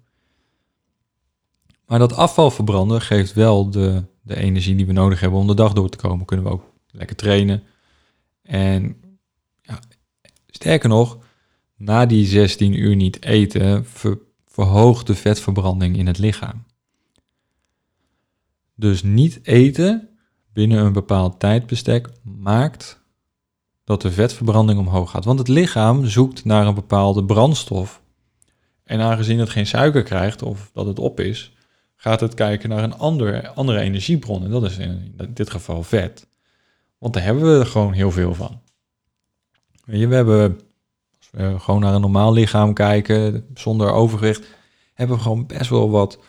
Maar 1.85 1.99
dat 1.99 2.15
afval 2.15 2.51
verbranden 2.51 3.01
geeft 3.01 3.33
wel 3.33 3.69
de, 3.69 4.03
de 4.21 4.35
energie 4.35 4.75
die 4.75 4.85
we 4.85 4.93
nodig 4.93 5.19
hebben 5.19 5.39
om 5.39 5.47
de 5.47 5.55
dag 5.55 5.73
door 5.73 5.89
te 5.89 5.97
komen. 5.97 6.25
Kunnen 6.25 6.45
we 6.45 6.51
ook 6.51 6.72
lekker 6.93 7.15
trainen. 7.15 7.63
En 8.41 8.95
ja, 9.61 9.79
sterker 10.47 10.89
nog, 10.89 11.17
na 11.75 12.05
die 12.05 12.25
16 12.25 12.79
uur 12.79 12.95
niet 12.95 13.23
eten, 13.23 13.85
verhoogt 14.47 15.07
de 15.07 15.15
vetverbranding 15.15 15.97
in 15.97 16.07
het 16.07 16.17
lichaam. 16.17 16.63
Dus 18.75 19.03
niet 19.03 19.39
eten 19.43 20.09
binnen 20.53 20.85
een 20.85 20.93
bepaald 20.93 21.39
tijdbestek 21.39 22.09
maakt 22.21 23.01
dat 23.83 24.01
de 24.01 24.11
vetverbranding 24.11 24.79
omhoog 24.79 25.11
gaat. 25.11 25.25
Want 25.25 25.39
het 25.39 25.47
lichaam 25.47 26.05
zoekt 26.05 26.45
naar 26.45 26.67
een 26.67 26.73
bepaalde 26.73 27.25
brandstof. 27.25 28.01
En 28.83 28.99
aangezien 28.99 29.39
het 29.39 29.49
geen 29.49 29.67
suiker 29.67 30.03
krijgt 30.03 30.41
of 30.41 30.69
dat 30.73 30.85
het 30.85 30.99
op 30.99 31.19
is, 31.19 31.53
gaat 31.95 32.19
het 32.19 32.33
kijken 32.33 32.69
naar 32.69 32.83
een 32.83 32.97
andere, 32.97 33.47
andere 33.47 33.79
energiebron. 33.79 34.43
En 34.43 34.51
dat 34.51 34.63
is 34.63 34.77
in 34.77 35.15
dit 35.29 35.49
geval 35.49 35.83
vet. 35.83 36.27
Want 37.03 37.15
daar 37.15 37.23
hebben 37.23 37.43
we 37.43 37.59
er 37.59 37.65
gewoon 37.65 37.93
heel 37.93 38.11
veel 38.11 38.33
van. 38.33 38.61
We 39.85 39.97
hebben, 39.97 40.59
als 41.17 41.29
we 41.31 41.59
gewoon 41.59 41.81
naar 41.81 41.93
een 41.93 42.01
normaal 42.01 42.33
lichaam 42.33 42.73
kijken, 42.73 43.45
zonder 43.53 43.91
overgewicht, 43.91 44.47
hebben 44.93 45.15
we 45.15 45.21
gewoon 45.21 45.45
best 45.45 45.69
wel 45.69 45.89
wat 45.89 46.19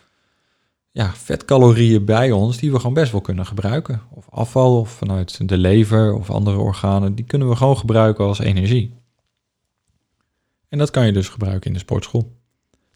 ja, 0.90 1.14
vetcalorieën 1.14 2.04
bij 2.04 2.31
ons 2.31 2.57
die 2.57 2.73
we 2.73 2.76
gewoon 2.78 2.95
best 2.95 3.12
wel 3.12 3.21
kunnen 3.21 3.47
gebruiken. 3.47 4.02
Of 4.11 4.31
afval, 4.31 4.81
of 4.81 4.90
vanuit 4.90 5.49
de 5.49 5.59
lever 5.59 6.14
of 6.14 6.31
andere 6.31 6.59
organen, 6.59 7.14
die 7.14 7.25
kunnen 7.25 7.49
we 7.49 7.57
gewoon 7.57 7.78
gebruiken 7.78 8.25
als 8.25 8.38
energie. 8.38 8.95
En 10.69 10.78
dat 10.78 10.90
kan 10.90 11.07
je 11.07 11.12
dus 11.12 11.28
gebruiken 11.28 11.66
in 11.66 11.73
de 11.73 11.78
sportschool. 11.78 12.37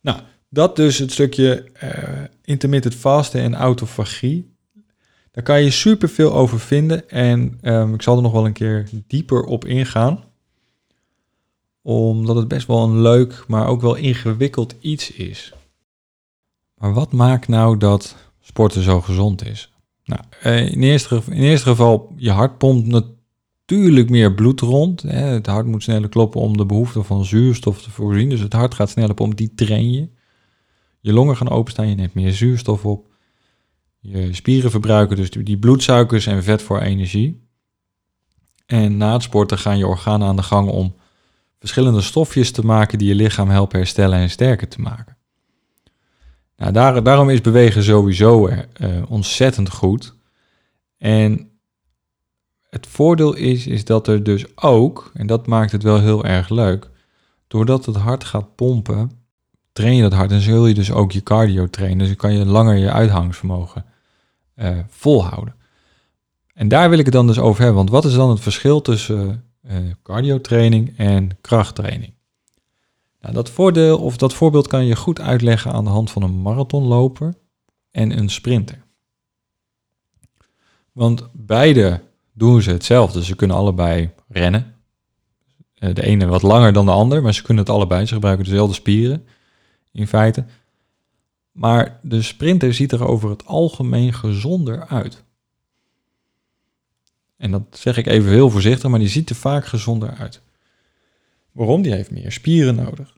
Nou, 0.00 0.20
dat 0.48 0.76
dus 0.76 0.98
het 0.98 1.12
stukje 1.12 1.68
uh, 1.82 2.24
intermittent 2.44 2.94
fasten 2.94 3.40
en 3.40 3.54
autofagie. 3.54 4.56
Daar 5.38 5.46
kan 5.46 5.62
je 5.62 5.70
super 5.70 6.08
veel 6.08 6.32
over 6.32 6.60
vinden 6.60 7.10
en 7.10 7.58
um, 7.62 7.94
ik 7.94 8.02
zal 8.02 8.16
er 8.16 8.22
nog 8.22 8.32
wel 8.32 8.46
een 8.46 8.52
keer 8.52 8.88
dieper 9.06 9.42
op 9.42 9.64
ingaan. 9.64 10.24
Omdat 11.82 12.36
het 12.36 12.48
best 12.48 12.66
wel 12.66 12.84
een 12.84 13.00
leuk, 13.00 13.44
maar 13.46 13.66
ook 13.66 13.80
wel 13.80 13.94
ingewikkeld 13.94 14.74
iets 14.80 15.10
is. 15.10 15.52
Maar 16.74 16.92
wat 16.92 17.12
maakt 17.12 17.48
nou 17.48 17.76
dat 17.76 18.16
sporten 18.40 18.82
zo 18.82 19.00
gezond 19.00 19.46
is? 19.46 19.72
Nou, 20.04 20.20
eh, 20.42 20.72
in 20.72 20.82
eerste, 20.82 21.22
in 21.30 21.42
eerste 21.42 21.68
geval, 21.68 22.12
je 22.16 22.30
hart 22.30 22.58
pompt 22.58 22.86
natuurlijk 22.86 24.10
meer 24.10 24.34
bloed 24.34 24.60
rond. 24.60 25.02
Het 25.02 25.46
hart 25.46 25.66
moet 25.66 25.82
sneller 25.82 26.08
kloppen 26.08 26.40
om 26.40 26.56
de 26.56 26.66
behoefte 26.66 27.02
van 27.02 27.24
zuurstof 27.24 27.82
te 27.82 27.90
voorzien. 27.90 28.28
Dus 28.28 28.40
het 28.40 28.52
hart 28.52 28.74
gaat 28.74 28.90
sneller 28.90 29.14
pompen, 29.14 29.36
die 29.36 29.54
train 29.54 29.92
je. 29.92 30.08
Je 31.00 31.12
longen 31.12 31.36
gaan 31.36 31.50
openstaan, 31.50 31.88
je 31.88 31.94
neemt 31.94 32.14
meer 32.14 32.32
zuurstof 32.32 32.84
op. 32.84 33.06
Je 34.00 34.34
spieren 34.34 34.70
verbruiken 34.70 35.16
dus 35.16 35.30
die 35.30 35.58
bloedsuikers 35.58 36.26
en 36.26 36.42
vet 36.42 36.62
voor 36.62 36.80
energie. 36.80 37.46
En 38.66 38.96
na 38.96 39.12
het 39.12 39.22
sporten 39.22 39.58
gaan 39.58 39.78
je 39.78 39.86
organen 39.86 40.28
aan 40.28 40.36
de 40.36 40.42
gang 40.42 40.68
om 40.68 40.94
verschillende 41.58 42.00
stofjes 42.00 42.50
te 42.50 42.64
maken 42.64 42.98
die 42.98 43.08
je 43.08 43.14
lichaam 43.14 43.48
helpen 43.48 43.78
herstellen 43.78 44.18
en 44.18 44.30
sterker 44.30 44.68
te 44.68 44.80
maken. 44.80 45.16
Nou, 46.56 46.72
daar, 46.72 47.02
daarom 47.02 47.30
is 47.30 47.40
bewegen 47.40 47.82
sowieso 47.82 48.48
uh, 48.48 48.62
ontzettend 49.08 49.70
goed. 49.70 50.14
En 50.98 51.50
het 52.70 52.86
voordeel 52.86 53.34
is, 53.34 53.66
is 53.66 53.84
dat 53.84 54.08
er 54.08 54.22
dus 54.22 54.56
ook, 54.56 55.10
en 55.14 55.26
dat 55.26 55.46
maakt 55.46 55.72
het 55.72 55.82
wel 55.82 56.00
heel 56.00 56.24
erg 56.24 56.48
leuk, 56.48 56.90
doordat 57.46 57.86
het 57.86 57.96
hart 57.96 58.24
gaat 58.24 58.54
pompen, 58.54 59.10
train 59.72 59.96
je 59.96 60.02
dat 60.02 60.12
hart 60.12 60.30
en 60.30 60.40
zul 60.40 60.66
je 60.66 60.74
dus 60.74 60.92
ook 60.92 61.12
je 61.12 61.22
cardio 61.22 61.66
trainen. 61.66 61.98
Dus 61.98 62.06
dan 62.06 62.16
kan 62.16 62.32
je 62.32 62.44
langer 62.44 62.76
je 62.76 62.92
uithangsvermogen 62.92 63.84
uh, 64.58 64.78
volhouden. 64.88 65.54
En 66.54 66.68
daar 66.68 66.90
wil 66.90 66.98
ik 66.98 67.04
het 67.04 67.14
dan 67.14 67.26
dus 67.26 67.38
over 67.38 67.58
hebben, 67.58 67.76
want 67.76 67.90
wat 67.90 68.04
is 68.04 68.14
dan 68.14 68.30
het 68.30 68.40
verschil 68.40 68.80
tussen 68.80 69.44
cardio 70.02 70.40
training 70.40 70.94
en 70.96 71.30
krachttraining? 71.40 72.12
Nou, 73.20 73.34
dat 73.34 73.50
voordeel 73.50 73.98
of 73.98 74.16
dat 74.16 74.34
voorbeeld 74.34 74.66
kan 74.66 74.84
je 74.84 74.96
goed 74.96 75.20
uitleggen 75.20 75.72
aan 75.72 75.84
de 75.84 75.90
hand 75.90 76.10
van 76.10 76.22
een 76.22 76.42
marathonloper 76.42 77.34
en 77.90 78.18
een 78.18 78.28
sprinter. 78.28 78.84
Want 80.92 81.28
beide 81.32 82.00
doen 82.32 82.62
ze 82.62 82.70
hetzelfde. 82.70 83.24
Ze 83.24 83.36
kunnen 83.36 83.56
allebei 83.56 84.10
rennen. 84.28 84.74
Eh, 85.74 85.94
de 85.94 86.02
ene 86.02 86.26
wat 86.26 86.42
langer 86.42 86.72
dan 86.72 86.86
de 86.86 86.92
ander, 86.92 87.22
maar 87.22 87.34
ze 87.34 87.42
kunnen 87.42 87.64
het 87.64 87.72
allebei. 87.72 88.06
Ze 88.06 88.14
gebruiken 88.14 88.44
dezelfde 88.44 88.74
spieren 88.74 89.26
in 89.92 90.06
feite. 90.06 90.44
Maar 91.58 91.98
de 92.02 92.22
sprinter 92.22 92.74
ziet 92.74 92.92
er 92.92 93.06
over 93.06 93.30
het 93.30 93.46
algemeen 93.46 94.12
gezonder 94.12 94.86
uit. 94.86 95.24
En 97.36 97.50
dat 97.50 97.62
zeg 97.70 97.96
ik 97.96 98.06
even 98.06 98.30
heel 98.30 98.50
voorzichtig, 98.50 98.90
maar 98.90 98.98
die 98.98 99.08
ziet 99.08 99.30
er 99.30 99.36
vaak 99.36 99.66
gezonder 99.66 100.10
uit. 100.10 100.40
Waarom? 101.52 101.82
Die 101.82 101.92
heeft 101.92 102.10
meer 102.10 102.32
spieren 102.32 102.74
nodig. 102.74 103.16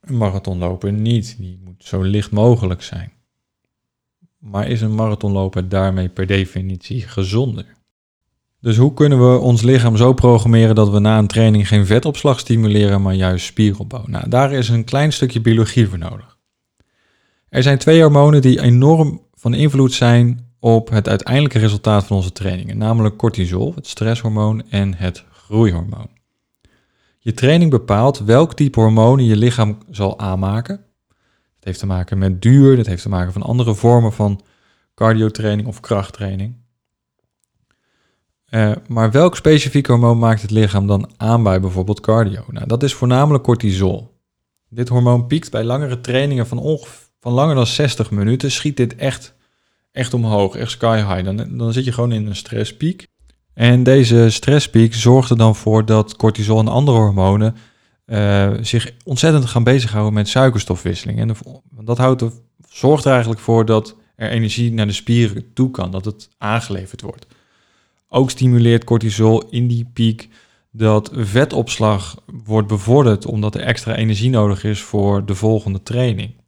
Een 0.00 0.16
marathonloper 0.16 0.92
niet. 0.92 1.36
Die 1.38 1.60
moet 1.64 1.84
zo 1.84 2.02
licht 2.02 2.30
mogelijk 2.30 2.82
zijn. 2.82 3.12
Maar 4.38 4.68
is 4.68 4.80
een 4.80 4.94
marathonloper 4.94 5.68
daarmee 5.68 6.08
per 6.08 6.26
definitie 6.26 7.02
gezonder? 7.02 7.66
Dus 8.60 8.76
hoe 8.76 8.94
kunnen 8.94 9.30
we 9.30 9.38
ons 9.38 9.62
lichaam 9.62 9.96
zo 9.96 10.12
programmeren 10.12 10.74
dat 10.74 10.90
we 10.90 10.98
na 10.98 11.18
een 11.18 11.26
training 11.26 11.68
geen 11.68 11.86
vetopslag 11.86 12.38
stimuleren, 12.38 13.02
maar 13.02 13.14
juist 13.14 13.46
spieropbouw? 13.46 14.04
Nou, 14.06 14.28
daar 14.28 14.52
is 14.52 14.68
een 14.68 14.84
klein 14.84 15.12
stukje 15.12 15.40
biologie 15.40 15.88
voor 15.88 15.98
nodig. 15.98 16.33
Er 17.54 17.62
zijn 17.62 17.78
twee 17.78 18.00
hormonen 18.00 18.42
die 18.42 18.60
enorm 18.60 19.20
van 19.34 19.54
invloed 19.54 19.92
zijn 19.92 20.50
op 20.58 20.90
het 20.90 21.08
uiteindelijke 21.08 21.58
resultaat 21.58 22.04
van 22.04 22.16
onze 22.16 22.32
trainingen, 22.32 22.78
namelijk 22.78 23.16
cortisol, 23.16 23.74
het 23.74 23.86
stresshormoon, 23.86 24.62
en 24.70 24.94
het 24.94 25.24
groeihormoon. 25.32 26.08
Je 27.18 27.32
training 27.32 27.70
bepaalt 27.70 28.18
welk 28.18 28.54
type 28.54 28.80
hormonen 28.80 29.24
je 29.24 29.36
lichaam 29.36 29.78
zal 29.90 30.18
aanmaken. 30.18 30.76
Dat 31.54 31.64
heeft 31.64 31.78
te 31.78 31.86
maken 31.86 32.18
met 32.18 32.42
duur, 32.42 32.76
dat 32.76 32.86
heeft 32.86 33.02
te 33.02 33.08
maken 33.08 33.32
van 33.32 33.42
andere 33.42 33.74
vormen 33.74 34.12
van 34.12 34.40
cardiotraining 34.94 35.68
of 35.68 35.80
krachttraining. 35.80 36.56
Uh, 38.50 38.72
maar 38.88 39.10
welk 39.10 39.36
specifiek 39.36 39.86
hormoon 39.86 40.18
maakt 40.18 40.42
het 40.42 40.50
lichaam 40.50 40.86
dan 40.86 41.10
aan 41.16 41.42
bij 41.42 41.60
bijvoorbeeld 41.60 42.00
cardio? 42.00 42.44
Nou, 42.48 42.66
dat 42.66 42.82
is 42.82 42.94
voornamelijk 42.94 43.44
cortisol. 43.44 44.18
Dit 44.68 44.88
hormoon 44.88 45.26
piekt 45.26 45.50
bij 45.50 45.64
langere 45.64 46.00
trainingen 46.00 46.46
van, 46.46 46.58
van 47.24 47.32
langer 47.32 47.54
dan 47.54 47.66
60 47.66 48.10
minuten, 48.10 48.50
schiet 48.50 48.76
dit 48.76 48.96
echt, 48.96 49.34
echt 49.92 50.14
omhoog, 50.14 50.56
echt 50.56 50.70
sky 50.70 50.96
high. 50.96 51.24
Dan, 51.24 51.58
dan 51.58 51.72
zit 51.72 51.84
je 51.84 51.92
gewoon 51.92 52.12
in 52.12 52.26
een 52.26 52.36
stresspiek. 52.36 53.06
En 53.54 53.82
deze 53.82 54.30
stresspiek 54.30 54.94
zorgt 54.94 55.30
er 55.30 55.36
dan 55.36 55.56
voor 55.56 55.84
dat 55.84 56.16
cortisol 56.16 56.58
en 56.58 56.68
andere 56.68 56.98
hormonen 56.98 57.56
uh, 58.06 58.50
zich 58.60 58.90
ontzettend 59.04 59.44
gaan 59.44 59.64
bezighouden 59.64 60.14
met 60.14 60.28
suikerstofwisseling. 60.28 61.18
En 61.18 61.36
dat 61.84 61.98
houdt 61.98 62.20
er, 62.20 62.32
zorgt 62.68 63.04
er 63.04 63.10
eigenlijk 63.10 63.40
voor 63.40 63.64
dat 63.64 63.96
er 64.16 64.30
energie 64.30 64.72
naar 64.72 64.86
de 64.86 64.92
spieren 64.92 65.52
toe 65.52 65.70
kan, 65.70 65.90
dat 65.90 66.04
het 66.04 66.28
aangeleverd 66.38 67.00
wordt. 67.00 67.26
Ook 68.08 68.30
stimuleert 68.30 68.84
cortisol 68.84 69.48
in 69.48 69.66
die 69.66 69.90
piek 69.92 70.28
dat 70.70 71.10
vetopslag 71.12 72.22
wordt 72.44 72.68
bevorderd 72.68 73.26
omdat 73.26 73.54
er 73.54 73.60
extra 73.60 73.96
energie 73.96 74.30
nodig 74.30 74.64
is 74.64 74.80
voor 74.80 75.26
de 75.26 75.34
volgende 75.34 75.82
training. 75.82 76.42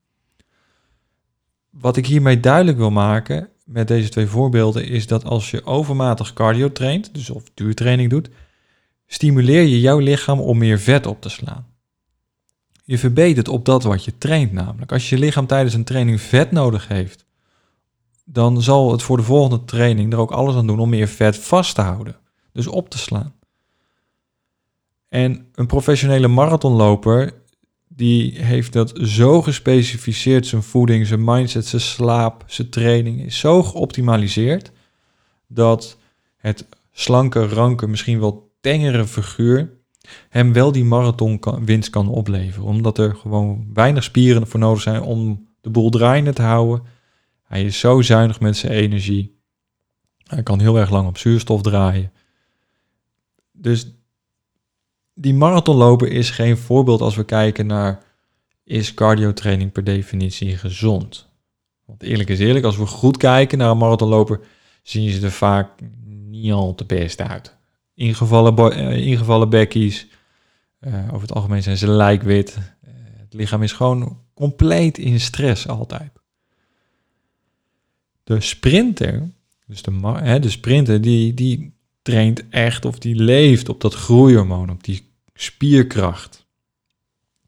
Wat 1.80 1.96
ik 1.96 2.06
hiermee 2.06 2.40
duidelijk 2.40 2.76
wil 2.76 2.90
maken 2.90 3.48
met 3.64 3.88
deze 3.88 4.08
twee 4.08 4.26
voorbeelden 4.26 4.86
is 4.86 5.06
dat 5.06 5.24
als 5.24 5.50
je 5.50 5.64
overmatig 5.64 6.32
cardio 6.32 6.72
traint, 6.72 7.14
dus 7.14 7.30
of 7.30 7.42
duurtraining 7.54 8.10
doet, 8.10 8.28
stimuleer 9.06 9.62
je 9.62 9.80
jouw 9.80 9.98
lichaam 9.98 10.40
om 10.40 10.58
meer 10.58 10.78
vet 10.78 11.06
op 11.06 11.20
te 11.20 11.28
slaan. 11.28 11.66
Je 12.84 12.98
verbetert 12.98 13.48
op 13.48 13.64
dat 13.64 13.82
wat 13.82 14.04
je 14.04 14.18
traint 14.18 14.52
namelijk. 14.52 14.92
Als 14.92 15.08
je 15.08 15.18
lichaam 15.18 15.46
tijdens 15.46 15.74
een 15.74 15.84
training 15.84 16.20
vet 16.20 16.50
nodig 16.50 16.88
heeft, 16.88 17.24
dan 18.24 18.62
zal 18.62 18.92
het 18.92 19.02
voor 19.02 19.16
de 19.16 19.22
volgende 19.22 19.64
training 19.64 20.12
er 20.12 20.18
ook 20.18 20.30
alles 20.30 20.54
aan 20.54 20.66
doen 20.66 20.80
om 20.80 20.88
meer 20.88 21.08
vet 21.08 21.36
vast 21.38 21.74
te 21.74 21.80
houden. 21.80 22.16
Dus 22.52 22.66
op 22.66 22.90
te 22.90 22.98
slaan. 22.98 23.34
En 25.08 25.46
een 25.54 25.66
professionele 25.66 26.28
marathonloper, 26.28 27.32
die 27.96 28.42
heeft 28.42 28.72
dat 28.72 28.98
zo 29.02 29.42
gespecificeerd, 29.42 30.46
zijn 30.46 30.62
voeding, 30.62 31.06
zijn 31.06 31.24
mindset, 31.24 31.66
zijn 31.66 31.82
slaap, 31.82 32.44
zijn 32.46 32.70
training, 32.70 33.24
is 33.24 33.38
zo 33.38 33.62
geoptimaliseerd, 33.62 34.72
dat 35.48 35.98
het 36.36 36.66
slanke, 36.92 37.46
ranke, 37.46 37.86
misschien 37.86 38.20
wel 38.20 38.54
tengere 38.60 39.06
figuur 39.06 39.76
hem 40.28 40.52
wel 40.52 40.72
die 40.72 40.84
marathonwinst 40.84 41.90
kan 41.90 42.08
opleveren. 42.08 42.68
Omdat 42.68 42.98
er 42.98 43.14
gewoon 43.14 43.66
weinig 43.72 44.04
spieren 44.04 44.46
voor 44.46 44.60
nodig 44.60 44.82
zijn 44.82 45.02
om 45.02 45.48
de 45.60 45.70
boel 45.70 45.90
draaiende 45.90 46.32
te 46.32 46.42
houden. 46.42 46.86
Hij 47.42 47.64
is 47.64 47.78
zo 47.78 48.02
zuinig 48.02 48.40
met 48.40 48.56
zijn 48.56 48.72
energie. 48.72 49.40
Hij 50.24 50.42
kan 50.42 50.60
heel 50.60 50.78
erg 50.78 50.90
lang 50.90 51.08
op 51.08 51.18
zuurstof 51.18 51.62
draaien. 51.62 52.12
Dus 53.52 53.95
die 55.18 55.34
marathonlopen 55.34 56.10
is 56.10 56.30
geen 56.30 56.56
voorbeeld 56.56 57.00
als 57.00 57.16
we 57.16 57.24
kijken 57.24 57.66
naar 57.66 58.02
is 58.64 58.94
cardiotraining 58.94 59.72
per 59.72 59.84
definitie 59.84 60.56
gezond. 60.56 61.28
Want 61.84 62.02
eerlijk 62.02 62.28
is 62.28 62.38
eerlijk, 62.38 62.64
als 62.64 62.76
we 62.76 62.86
goed 62.86 63.16
kijken 63.16 63.58
naar 63.58 63.70
een 63.70 63.78
marathonloper, 63.78 64.40
zien 64.82 65.10
ze 65.10 65.24
er 65.24 65.32
vaak 65.32 65.70
niet 66.28 66.52
al 66.52 66.74
te 66.74 66.84
best 66.84 67.20
uit. 67.20 67.56
Ingevallen, 67.94 68.78
uh, 68.78 69.06
ingevallen 69.06 69.50
bekkies, 69.50 70.06
uh, 70.80 70.94
over 71.06 71.20
het 71.20 71.32
algemeen 71.32 71.62
zijn 71.62 71.76
ze 71.76 71.88
lijkwit. 71.88 72.56
Uh, 72.58 72.90
het 73.18 73.34
lichaam 73.34 73.62
is 73.62 73.72
gewoon 73.72 74.18
compleet 74.34 74.98
in 74.98 75.20
stress 75.20 75.68
altijd. 75.68 76.12
De 78.24 78.40
sprinter, 78.40 79.30
dus 79.66 79.82
de, 79.82 79.92
hè, 80.02 80.40
de 80.40 80.50
sprinter, 80.50 81.00
die, 81.00 81.34
die 81.34 81.74
traint 82.02 82.48
echt 82.48 82.84
of 82.84 82.98
die 82.98 83.14
leeft 83.14 83.68
op 83.68 83.80
dat 83.80 83.94
groeihormoon, 83.94 84.70
op 84.70 84.84
die 84.84 85.05
spierkracht. 85.36 86.46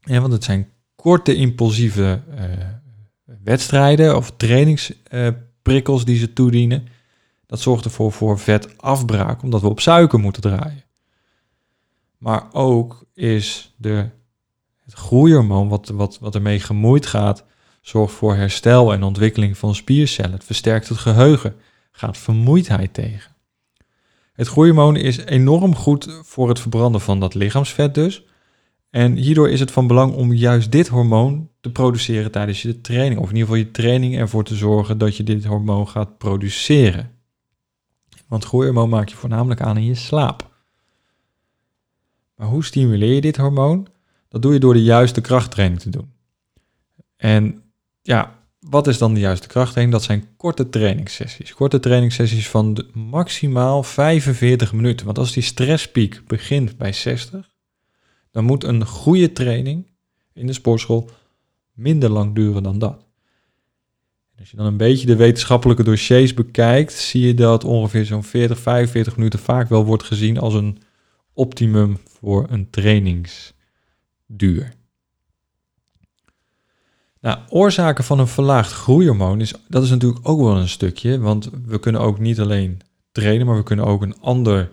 Want 0.01 0.31
het 0.31 0.43
zijn 0.43 0.69
korte 0.95 1.35
impulsieve 1.35 2.21
uh, 2.29 2.43
wedstrijden 3.43 4.15
of 4.15 4.31
trainingsprikkels 4.37 5.99
uh, 5.99 6.05
die 6.05 6.17
ze 6.17 6.33
toedienen. 6.33 6.87
Dat 7.45 7.59
zorgt 7.59 7.85
ervoor 7.85 8.11
voor 8.11 8.39
vetafbraak, 8.39 9.43
omdat 9.43 9.61
we 9.61 9.69
op 9.69 9.79
suiker 9.79 10.19
moeten 10.19 10.41
draaien. 10.41 10.83
Maar 12.17 12.53
ook 12.53 13.05
is 13.13 13.73
de, 13.77 14.09
het 14.83 14.93
groeihormoon, 14.93 15.69
wat, 15.69 15.89
wat, 15.89 16.19
wat 16.19 16.35
ermee 16.35 16.59
gemoeid 16.59 17.05
gaat, 17.05 17.45
zorgt 17.81 18.13
voor 18.13 18.35
herstel 18.35 18.93
en 18.93 19.03
ontwikkeling 19.03 19.57
van 19.57 19.75
spiercellen. 19.75 20.31
Het 20.31 20.43
versterkt 20.43 20.89
het 20.89 20.97
geheugen, 20.97 21.55
gaat 21.91 22.17
vermoeidheid 22.17 22.93
tegen. 22.93 23.31
Het 24.39 24.47
groeihormoon 24.47 24.95
is 24.95 25.17
enorm 25.17 25.75
goed 25.75 26.19
voor 26.23 26.49
het 26.49 26.59
verbranden 26.59 27.01
van 27.01 27.19
dat 27.19 27.33
lichaamsvet 27.33 27.93
dus. 27.93 28.23
En 28.89 29.15
hierdoor 29.15 29.49
is 29.49 29.59
het 29.59 29.71
van 29.71 29.87
belang 29.87 30.13
om 30.13 30.33
juist 30.33 30.71
dit 30.71 30.87
hormoon 30.87 31.49
te 31.61 31.71
produceren 31.71 32.31
tijdens 32.31 32.61
je 32.61 32.81
training. 32.81 33.19
Of 33.19 33.29
in 33.29 33.35
ieder 33.35 33.49
geval 33.49 33.65
je 33.65 33.71
training 33.71 34.17
ervoor 34.17 34.43
te 34.43 34.55
zorgen 34.55 34.97
dat 34.97 35.17
je 35.17 35.23
dit 35.23 35.45
hormoon 35.45 35.87
gaat 35.87 36.17
produceren. 36.17 37.11
Want 38.27 38.45
groeihormoon 38.45 38.89
maak 38.89 39.09
je 39.09 39.15
voornamelijk 39.15 39.61
aan 39.61 39.77
in 39.77 39.85
je 39.85 39.95
slaap. 39.95 40.49
Maar 42.35 42.47
hoe 42.47 42.63
stimuleer 42.63 43.13
je 43.13 43.21
dit 43.21 43.37
hormoon? 43.37 43.87
Dat 44.29 44.41
doe 44.41 44.53
je 44.53 44.59
door 44.59 44.73
de 44.73 44.83
juiste 44.83 45.21
krachttraining 45.21 45.81
te 45.81 45.89
doen. 45.89 46.11
En 47.15 47.63
ja, 48.01 48.38
wat 48.59 48.87
is 48.87 48.97
dan 48.97 49.13
de 49.13 49.19
juiste 49.19 49.47
krachttraining? 49.47 49.97
Dat 49.97 50.05
zijn 50.05 50.27
korte 50.37 50.69
trainingssessies. 50.69 51.53
Korte 51.53 51.79
trainingssessies 51.79 52.49
van 52.49 52.85
maximaal 52.93 53.83
45 53.83 54.73
minuten. 54.73 55.05
Want 55.05 55.17
als 55.17 55.33
die 55.33 55.43
stresspiek 55.43 56.21
begint 56.27 56.77
bij 56.77 56.93
60, 56.93 57.49
dan 58.31 58.43
moet 58.43 58.63
een 58.63 58.85
goede 58.85 59.31
training 59.31 59.87
in 60.33 60.47
de 60.47 60.53
sportschool 60.53 61.09
minder 61.73 62.09
lang 62.09 62.35
duren 62.35 62.63
dan 62.63 62.79
dat. 62.79 63.07
Als 64.39 64.51
je 64.51 64.57
dan 64.57 64.65
een 64.65 64.77
beetje 64.77 65.05
de 65.05 65.15
wetenschappelijke 65.15 65.83
dossiers 65.83 66.33
bekijkt, 66.33 66.93
zie 66.93 67.27
je 67.27 67.33
dat 67.33 67.63
ongeveer 67.63 68.05
zo'n 68.05 68.23
40, 68.23 68.59
45 68.59 69.15
minuten 69.15 69.39
vaak 69.39 69.69
wel 69.69 69.85
wordt 69.85 70.03
gezien 70.03 70.39
als 70.39 70.53
een 70.53 70.77
optimum 71.33 71.97
voor 72.19 72.45
een 72.49 72.69
trainingsduur. 72.69 74.77
Nou, 77.21 77.39
oorzaken 77.49 78.03
van 78.03 78.19
een 78.19 78.27
verlaagd 78.27 78.71
groeihormoon, 78.71 79.41
is, 79.41 79.53
dat 79.67 79.83
is 79.83 79.89
natuurlijk 79.89 80.27
ook 80.27 80.39
wel 80.39 80.57
een 80.57 80.69
stukje, 80.69 81.19
want 81.19 81.49
we 81.65 81.79
kunnen 81.79 82.01
ook 82.01 82.19
niet 82.19 82.39
alleen 82.39 82.81
trainen, 83.11 83.45
maar 83.47 83.57
we 83.57 83.63
kunnen 83.63 83.85
ook 83.85 84.01
een 84.01 84.19
ander 84.19 84.71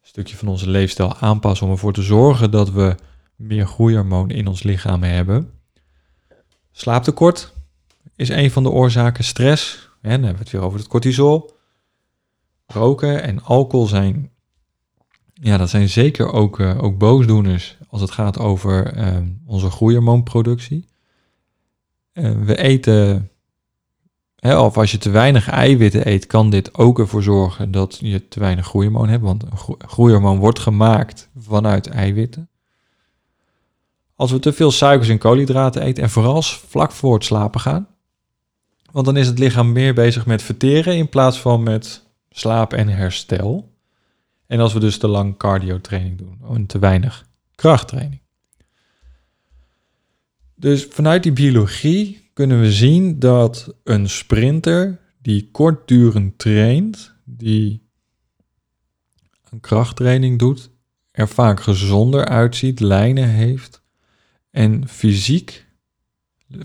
stukje 0.00 0.36
van 0.36 0.48
onze 0.48 0.70
leefstijl 0.70 1.16
aanpassen 1.16 1.66
om 1.66 1.72
ervoor 1.72 1.92
te 1.92 2.02
zorgen 2.02 2.50
dat 2.50 2.70
we 2.70 2.94
meer 3.36 3.66
groeihormoon 3.66 4.30
in 4.30 4.46
ons 4.46 4.62
lichaam 4.62 5.02
hebben. 5.02 5.50
Slaaptekort 6.72 7.52
is 8.16 8.28
een 8.28 8.50
van 8.50 8.62
de 8.62 8.70
oorzaken. 8.70 9.24
Stress, 9.24 9.88
en 10.00 10.10
dan 10.10 10.22
hebben 10.22 10.32
we 10.32 10.38
het 10.38 10.50
weer 10.50 10.62
over 10.62 10.78
het 10.78 10.88
cortisol. 10.88 11.56
Roken 12.66 13.22
en 13.22 13.42
alcohol 13.42 13.86
zijn, 13.86 14.30
ja, 15.32 15.56
dat 15.56 15.70
zijn 15.70 15.88
zeker 15.88 16.32
ook, 16.32 16.58
uh, 16.58 16.82
ook 16.82 16.98
boosdoeners 16.98 17.76
als 17.88 18.00
het 18.00 18.10
gaat 18.10 18.38
over 18.38 18.96
uh, 18.96 19.16
onze 19.46 19.70
groeihormoonproductie. 19.70 20.88
Uh, 22.18 22.30
we 22.30 22.56
eten 22.56 23.30
Hè, 24.38 24.58
of 24.58 24.76
als 24.76 24.90
je 24.90 24.98
te 24.98 25.10
weinig 25.10 25.48
eiwitten 25.48 26.08
eet, 26.08 26.26
kan 26.26 26.50
dit 26.50 26.78
ook 26.78 26.98
ervoor 26.98 27.22
zorgen 27.22 27.70
dat 27.70 27.98
je 28.00 28.28
te 28.28 28.40
weinig 28.40 28.66
groeihormoon 28.66 29.08
hebt. 29.08 29.22
Want 29.22 29.42
een 29.42 29.78
groeihormoon 29.88 30.38
wordt 30.38 30.58
gemaakt 30.58 31.28
vanuit 31.38 31.86
eiwitten. 31.86 32.48
Als 34.14 34.30
we 34.30 34.38
te 34.38 34.52
veel 34.52 34.70
suikers 34.70 35.08
en 35.08 35.18
koolhydraten 35.18 35.82
eten 35.82 36.02
en 36.02 36.10
vooral 36.10 36.42
vlak 36.42 36.92
voor 36.92 37.14
het 37.14 37.24
slapen 37.24 37.60
gaan. 37.60 37.88
Want 38.92 39.06
dan 39.06 39.16
is 39.16 39.26
het 39.26 39.38
lichaam 39.38 39.72
meer 39.72 39.94
bezig 39.94 40.26
met 40.26 40.42
verteren 40.42 40.96
in 40.96 41.08
plaats 41.08 41.40
van 41.40 41.62
met 41.62 42.02
slaap 42.30 42.72
en 42.72 42.88
herstel. 42.88 43.72
En 44.46 44.60
als 44.60 44.72
we 44.72 44.80
dus 44.80 44.98
te 44.98 45.08
lang 45.08 45.36
cardio-training 45.36 46.18
doen 46.18 46.40
en 46.54 46.66
te 46.66 46.78
weinig 46.78 47.26
krachttraining. 47.54 48.20
Dus 50.58 50.84
vanuit 50.84 51.22
die 51.22 51.32
biologie 51.32 52.30
kunnen 52.32 52.60
we 52.60 52.72
zien 52.72 53.18
dat 53.18 53.74
een 53.84 54.08
sprinter 54.08 55.00
die 55.22 55.48
kortdurend 55.50 56.38
traint, 56.38 57.14
die 57.24 57.82
een 59.50 59.60
krachttraining 59.60 60.38
doet, 60.38 60.70
er 61.10 61.28
vaak 61.28 61.60
gezonder 61.60 62.24
uitziet, 62.24 62.80
lijnen 62.80 63.28
heeft 63.28 63.82
en 64.50 64.88
fysiek, 64.88 65.66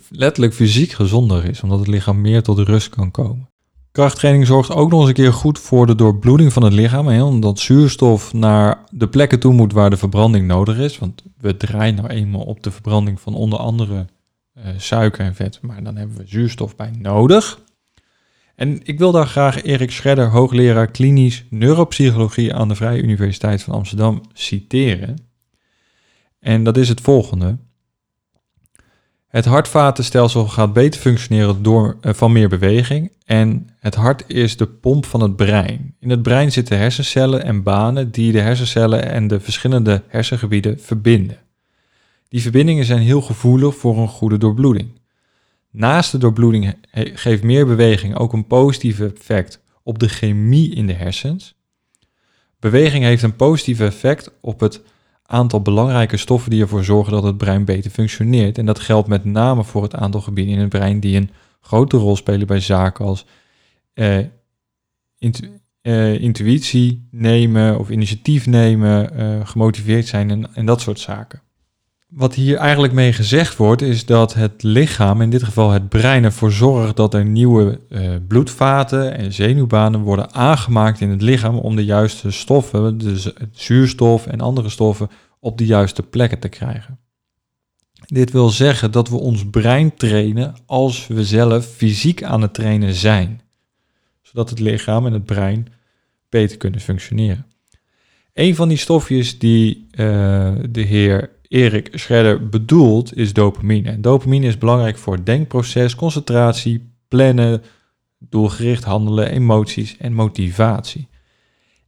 letterlijk 0.09 0.53
fysiek 0.53 0.91
gezonder 0.91 1.45
is, 1.45 1.61
omdat 1.61 1.79
het 1.79 1.87
lichaam 1.87 2.21
meer 2.21 2.43
tot 2.43 2.59
rust 2.59 2.89
kan 2.89 3.11
komen. 3.11 3.52
Krachttraining 3.93 4.45
zorgt 4.45 4.71
ook 4.71 4.89
nog 4.89 4.99
eens 4.99 5.09
een 5.09 5.15
keer 5.15 5.33
goed 5.33 5.59
voor 5.59 5.87
de 5.87 5.95
doorbloeding 5.95 6.53
van 6.53 6.63
het 6.63 6.73
lichaam, 6.73 7.07
hè, 7.07 7.23
omdat 7.23 7.59
zuurstof 7.59 8.33
naar 8.33 8.83
de 8.91 9.07
plekken 9.07 9.39
toe 9.39 9.53
moet 9.53 9.73
waar 9.73 9.89
de 9.89 9.97
verbranding 9.97 10.47
nodig 10.47 10.77
is. 10.77 10.99
Want 10.99 11.23
we 11.37 11.57
draaien 11.57 11.95
nou 11.95 12.07
eenmaal 12.07 12.41
op 12.41 12.63
de 12.63 12.71
verbranding 12.71 13.21
van 13.21 13.35
onder 13.35 13.59
andere 13.59 14.05
uh, 14.57 14.63
suiker 14.77 15.25
en 15.25 15.35
vet, 15.35 15.59
maar 15.61 15.83
dan 15.83 15.95
hebben 15.95 16.17
we 16.17 16.23
zuurstof 16.27 16.75
bij 16.75 16.91
nodig. 16.99 17.59
En 18.55 18.79
ik 18.83 18.99
wil 18.99 19.11
daar 19.11 19.27
graag 19.27 19.63
Erik 19.63 19.91
Schredder, 19.91 20.29
hoogleraar 20.29 20.91
klinisch 20.91 21.45
neuropsychologie 21.49 22.53
aan 22.53 22.67
de 22.67 22.75
Vrije 22.75 23.01
Universiteit 23.01 23.63
van 23.63 23.73
Amsterdam, 23.73 24.21
citeren. 24.33 25.15
En 26.39 26.63
dat 26.63 26.77
is 26.77 26.89
het 26.89 27.01
volgende. 27.01 27.57
Het 29.33 29.45
hartvatenstelsel 29.45 30.47
gaat 30.47 30.73
beter 30.73 31.01
functioneren 31.01 31.63
door, 31.63 31.97
uh, 32.01 32.13
van 32.13 32.31
meer 32.31 32.49
beweging. 32.49 33.11
En 33.25 33.69
het 33.79 33.95
hart 33.95 34.23
is 34.27 34.57
de 34.57 34.67
pomp 34.67 35.05
van 35.05 35.21
het 35.21 35.35
brein. 35.35 35.95
In 35.99 36.09
het 36.09 36.21
brein 36.21 36.51
zitten 36.51 36.77
hersencellen 36.77 37.43
en 37.43 37.63
banen 37.63 38.11
die 38.11 38.31
de 38.31 38.39
hersencellen 38.39 39.09
en 39.09 39.27
de 39.27 39.39
verschillende 39.39 40.03
hersengebieden 40.07 40.79
verbinden. 40.79 41.37
Die 42.27 42.41
verbindingen 42.41 42.85
zijn 42.85 42.99
heel 42.99 43.21
gevoelig 43.21 43.75
voor 43.75 43.97
een 43.97 44.07
goede 44.07 44.37
doorbloeding. 44.37 44.99
Naast 45.71 46.11
de 46.11 46.17
doorbloeding 46.17 46.75
geeft 46.93 47.43
meer 47.43 47.65
beweging 47.65 48.15
ook 48.15 48.33
een 48.33 48.47
positief 48.47 48.99
effect 48.99 49.61
op 49.83 49.99
de 49.99 50.09
chemie 50.09 50.75
in 50.75 50.87
de 50.87 50.93
hersens. 50.93 51.55
Beweging 52.59 53.03
heeft 53.03 53.23
een 53.23 53.35
positief 53.35 53.79
effect 53.79 54.31
op 54.41 54.59
het 54.59 54.81
aantal 55.25 55.61
belangrijke 55.61 56.17
stoffen 56.17 56.51
die 56.51 56.61
ervoor 56.61 56.83
zorgen 56.83 57.13
dat 57.13 57.23
het 57.23 57.37
brein 57.37 57.65
beter 57.65 57.91
functioneert. 57.91 58.57
En 58.57 58.65
dat 58.65 58.79
geldt 58.79 59.07
met 59.07 59.25
name 59.25 59.63
voor 59.63 59.83
het 59.83 59.95
aantal 59.95 60.21
gebieden 60.21 60.53
in 60.53 60.59
het 60.59 60.69
brein 60.69 60.99
die 60.99 61.17
een 61.17 61.29
grote 61.61 61.97
rol 61.97 62.15
spelen 62.15 62.47
bij 62.47 62.59
zaken 62.59 63.05
als 63.05 63.25
eh, 63.93 64.17
eh, 65.81 66.21
intuïtie 66.21 67.07
nemen 67.11 67.79
of 67.79 67.89
initiatief 67.89 68.47
nemen, 68.47 69.19
uh, 69.19 69.47
gemotiveerd 69.47 70.07
zijn 70.07 70.29
en, 70.29 70.55
en 70.55 70.65
dat 70.65 70.81
soort 70.81 70.99
zaken. 70.99 71.41
Wat 72.15 72.35
hier 72.35 72.57
eigenlijk 72.57 72.93
mee 72.93 73.13
gezegd 73.13 73.57
wordt, 73.57 73.81
is 73.81 74.05
dat 74.05 74.33
het 74.33 74.63
lichaam, 74.63 75.21
in 75.21 75.29
dit 75.29 75.43
geval 75.43 75.71
het 75.71 75.89
brein, 75.89 76.23
ervoor 76.23 76.51
zorgt 76.51 76.95
dat 76.95 77.13
er 77.13 77.25
nieuwe 77.25 77.79
uh, 77.89 78.15
bloedvaten 78.27 79.17
en 79.17 79.33
zenuwbanen 79.33 79.99
worden 79.99 80.33
aangemaakt 80.33 81.01
in 81.01 81.09
het 81.09 81.21
lichaam 81.21 81.57
om 81.57 81.75
de 81.75 81.85
juiste 81.85 82.31
stoffen, 82.31 82.97
dus 82.97 83.31
zuurstof 83.51 84.27
en 84.27 84.41
andere 84.41 84.69
stoffen, 84.69 85.09
op 85.39 85.57
de 85.57 85.65
juiste 85.65 86.03
plekken 86.03 86.39
te 86.39 86.49
krijgen. 86.49 86.99
Dit 88.05 88.31
wil 88.31 88.49
zeggen 88.49 88.91
dat 88.91 89.09
we 89.09 89.15
ons 89.15 89.49
brein 89.49 89.95
trainen 89.95 90.55
als 90.65 91.07
we 91.07 91.25
zelf 91.25 91.65
fysiek 91.65 92.23
aan 92.23 92.41
het 92.41 92.53
trainen 92.53 92.93
zijn, 92.93 93.41
zodat 94.21 94.49
het 94.49 94.59
lichaam 94.59 95.05
en 95.05 95.13
het 95.13 95.25
brein 95.25 95.67
beter 96.29 96.57
kunnen 96.57 96.79
functioneren. 96.79 97.45
Een 98.33 98.55
van 98.55 98.67
die 98.67 98.77
stofjes 98.77 99.39
die 99.39 99.87
uh, 99.91 100.51
de 100.69 100.81
heer 100.81 101.29
Erik 101.53 101.89
Scherder 101.91 102.49
bedoelt 102.49 103.17
is 103.17 103.33
dopamine. 103.33 103.89
En 103.89 104.01
dopamine 104.01 104.47
is 104.47 104.57
belangrijk 104.57 104.97
voor 104.97 105.25
denkproces, 105.25 105.95
concentratie, 105.95 106.93
plannen, 107.07 107.63
doelgericht 108.19 108.83
handelen, 108.83 109.29
emoties 109.29 109.97
en 109.97 110.13
motivatie. 110.13 111.07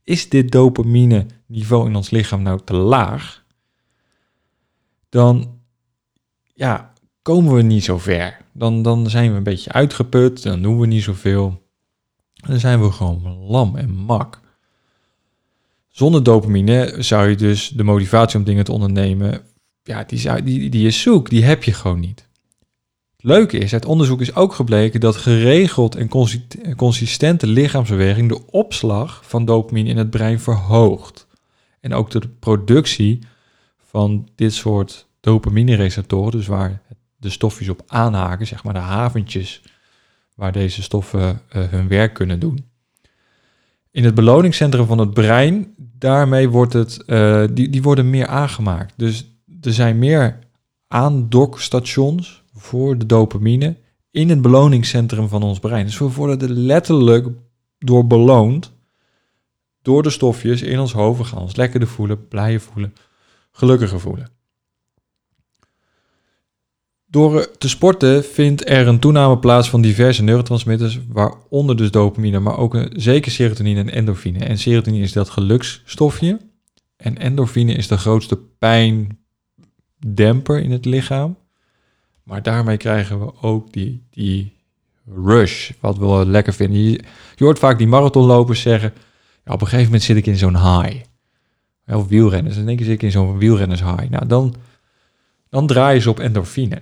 Is 0.03 0.29
dit 0.29 0.51
dopamine 0.51 1.25
niveau 1.45 1.87
in 1.87 1.95
ons 1.95 2.09
lichaam 2.09 2.41
nou 2.41 2.59
te 2.65 2.73
laag? 2.73 3.43
Dan 5.09 5.59
ja, 6.53 6.93
komen 7.21 7.53
we 7.53 7.61
niet 7.61 7.83
zo 7.83 7.97
ver. 7.97 8.37
Dan, 8.53 8.81
dan 8.81 9.09
zijn 9.09 9.31
we 9.31 9.37
een 9.37 9.43
beetje 9.43 9.71
uitgeput, 9.71 10.43
dan 10.43 10.61
doen 10.61 10.79
we 10.79 10.87
niet 10.87 11.03
zoveel. 11.03 11.61
Dan 12.33 12.59
zijn 12.59 12.81
we 12.81 12.91
gewoon 12.91 13.37
lam 13.37 13.75
en 13.75 13.89
mak. 13.89 14.39
Zonder 15.89 16.23
dopamine 16.23 16.95
zou 16.99 17.29
je 17.29 17.35
dus 17.35 17.69
de 17.69 17.83
motivatie 17.83 18.39
om 18.39 18.45
dingen 18.45 18.63
te 18.63 18.71
ondernemen, 18.71 19.45
ja, 19.85 20.03
die, 20.03 20.43
die, 20.43 20.69
die 20.69 20.87
is 20.87 21.01
zoek, 21.01 21.29
die 21.29 21.43
heb 21.43 21.63
je 21.63 21.73
gewoon 21.73 21.99
niet. 21.99 22.27
Het 23.15 23.23
leuke 23.23 23.57
is, 23.57 23.73
uit 23.73 23.85
onderzoek 23.85 24.21
is 24.21 24.35
ook 24.35 24.53
gebleken 24.53 24.99
dat 24.99 25.15
geregeld 25.15 25.95
en 25.95 26.09
consistente 26.75 27.47
lichaamsbeweging 27.47 28.29
de 28.29 28.47
opslag 28.51 29.21
van 29.25 29.45
dopamine 29.45 29.89
in 29.89 29.97
het 29.97 30.09
brein 30.09 30.39
verhoogt. 30.39 31.27
En 31.79 31.93
ook 31.93 32.09
de 32.09 32.21
productie 32.39 33.19
van 33.77 34.27
dit 34.35 34.53
soort 34.53 35.07
dopamine-receptoren, 35.19 36.31
dus 36.31 36.47
waar 36.47 36.81
de 37.17 37.29
stofjes 37.29 37.69
op 37.69 37.83
aanhaken, 37.87 38.47
zeg 38.47 38.63
maar 38.63 38.73
de 38.73 38.79
haventjes 38.79 39.61
waar 40.35 40.51
deze 40.51 40.83
stoffen 40.83 41.41
uh, 41.55 41.63
hun 41.69 41.87
werk 41.87 42.13
kunnen 42.13 42.39
doen. 42.39 42.69
In 43.91 44.03
het 44.03 44.15
beloningscentrum 44.15 44.85
van 44.85 44.97
het 44.97 45.13
brein, 45.13 45.73
daarmee 45.77 46.49
wordt 46.49 46.73
het, 46.73 47.03
uh, 47.05 47.43
die, 47.51 47.69
die 47.69 47.81
worden 47.81 48.09
meer 48.09 48.27
aangemaakt. 48.27 48.93
Dus 48.97 49.34
er 49.65 49.73
zijn 49.73 49.99
meer 49.99 50.39
aandokstations 50.87 52.43
voor 52.53 52.97
de 52.97 53.05
dopamine 53.05 53.75
in 54.11 54.29
het 54.29 54.41
beloningscentrum 54.41 55.27
van 55.27 55.43
ons 55.43 55.59
brein. 55.59 55.85
Dus 55.85 55.97
we 55.97 56.11
worden 56.11 56.41
er 56.41 56.49
letterlijk 56.49 57.27
door 57.79 58.07
beloond 58.07 58.71
door 59.81 60.03
de 60.03 60.09
stofjes 60.09 60.61
in 60.61 60.79
ons 60.79 60.93
hoofd. 60.93 61.17
We 61.17 61.25
gaan 61.25 61.41
ons 61.41 61.55
lekkerder 61.55 61.87
voelen, 61.87 62.27
blijer 62.27 62.61
voelen, 62.61 62.93
gelukkiger 63.51 63.99
voelen. 63.99 64.29
Door 67.05 67.57
te 67.57 67.69
sporten 67.69 68.23
vindt 68.23 68.69
er 68.69 68.87
een 68.87 68.99
toename 68.99 69.39
plaats 69.39 69.69
van 69.69 69.81
diverse 69.81 70.23
neurotransmitters, 70.23 70.99
waaronder 71.07 71.77
dus 71.77 71.91
dopamine, 71.91 72.39
maar 72.39 72.57
ook 72.57 72.87
zeker 72.93 73.31
serotonine 73.31 73.79
en 73.79 73.89
endorfine. 73.89 74.45
En 74.45 74.57
serotonine 74.57 75.03
is 75.03 75.13
dat 75.13 75.29
geluksstofje 75.29 76.39
en 76.97 77.17
endorfine 77.17 77.73
is 77.73 77.87
de 77.87 77.97
grootste 77.97 78.39
pijndemper 80.05 80.61
in 80.61 80.71
het 80.71 80.85
lichaam. 80.85 81.37
Maar 82.23 82.43
daarmee 82.43 82.77
krijgen 82.77 83.19
we 83.19 83.41
ook 83.41 83.73
die, 83.73 84.03
die 84.09 84.53
rush, 85.05 85.71
wat 85.79 85.97
we 85.97 86.25
lekker 86.25 86.53
vinden. 86.53 86.81
Je, 86.81 87.03
hoort 87.35 87.59
vaak 87.59 87.77
die 87.77 87.87
marathonlopers 87.87 88.61
zeggen, 88.61 88.93
ja, 89.45 89.53
op 89.53 89.61
een 89.61 89.67
gegeven 89.67 89.85
moment 89.85 90.03
zit 90.03 90.17
ik 90.17 90.25
in 90.25 90.37
zo'n 90.37 90.57
high. 90.57 91.03
Of 91.87 92.07
wielrenners, 92.07 92.55
dan 92.55 92.65
denk 92.65 92.79
je 92.79 92.85
zit 92.85 92.93
ik 92.93 93.03
in 93.03 93.11
zo'n 93.11 93.37
wielrenners 93.37 93.83
high. 93.83 94.09
Nou, 94.09 94.27
dan, 94.27 94.55
dan 95.49 95.67
draaien 95.67 96.01
ze 96.01 96.09
op 96.09 96.19
endorfine. 96.19 96.81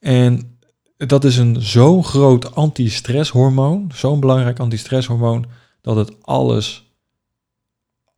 En 0.00 0.58
dat 0.96 1.24
is 1.24 1.36
een 1.36 1.62
zo'n 1.62 2.04
groot 2.04 2.54
antistresshormoon, 2.54 3.90
zo'n 3.94 4.20
belangrijk 4.20 4.58
antistresshormoon, 4.58 5.46
dat 5.80 5.96
het 5.96 6.22
alles, 6.22 6.92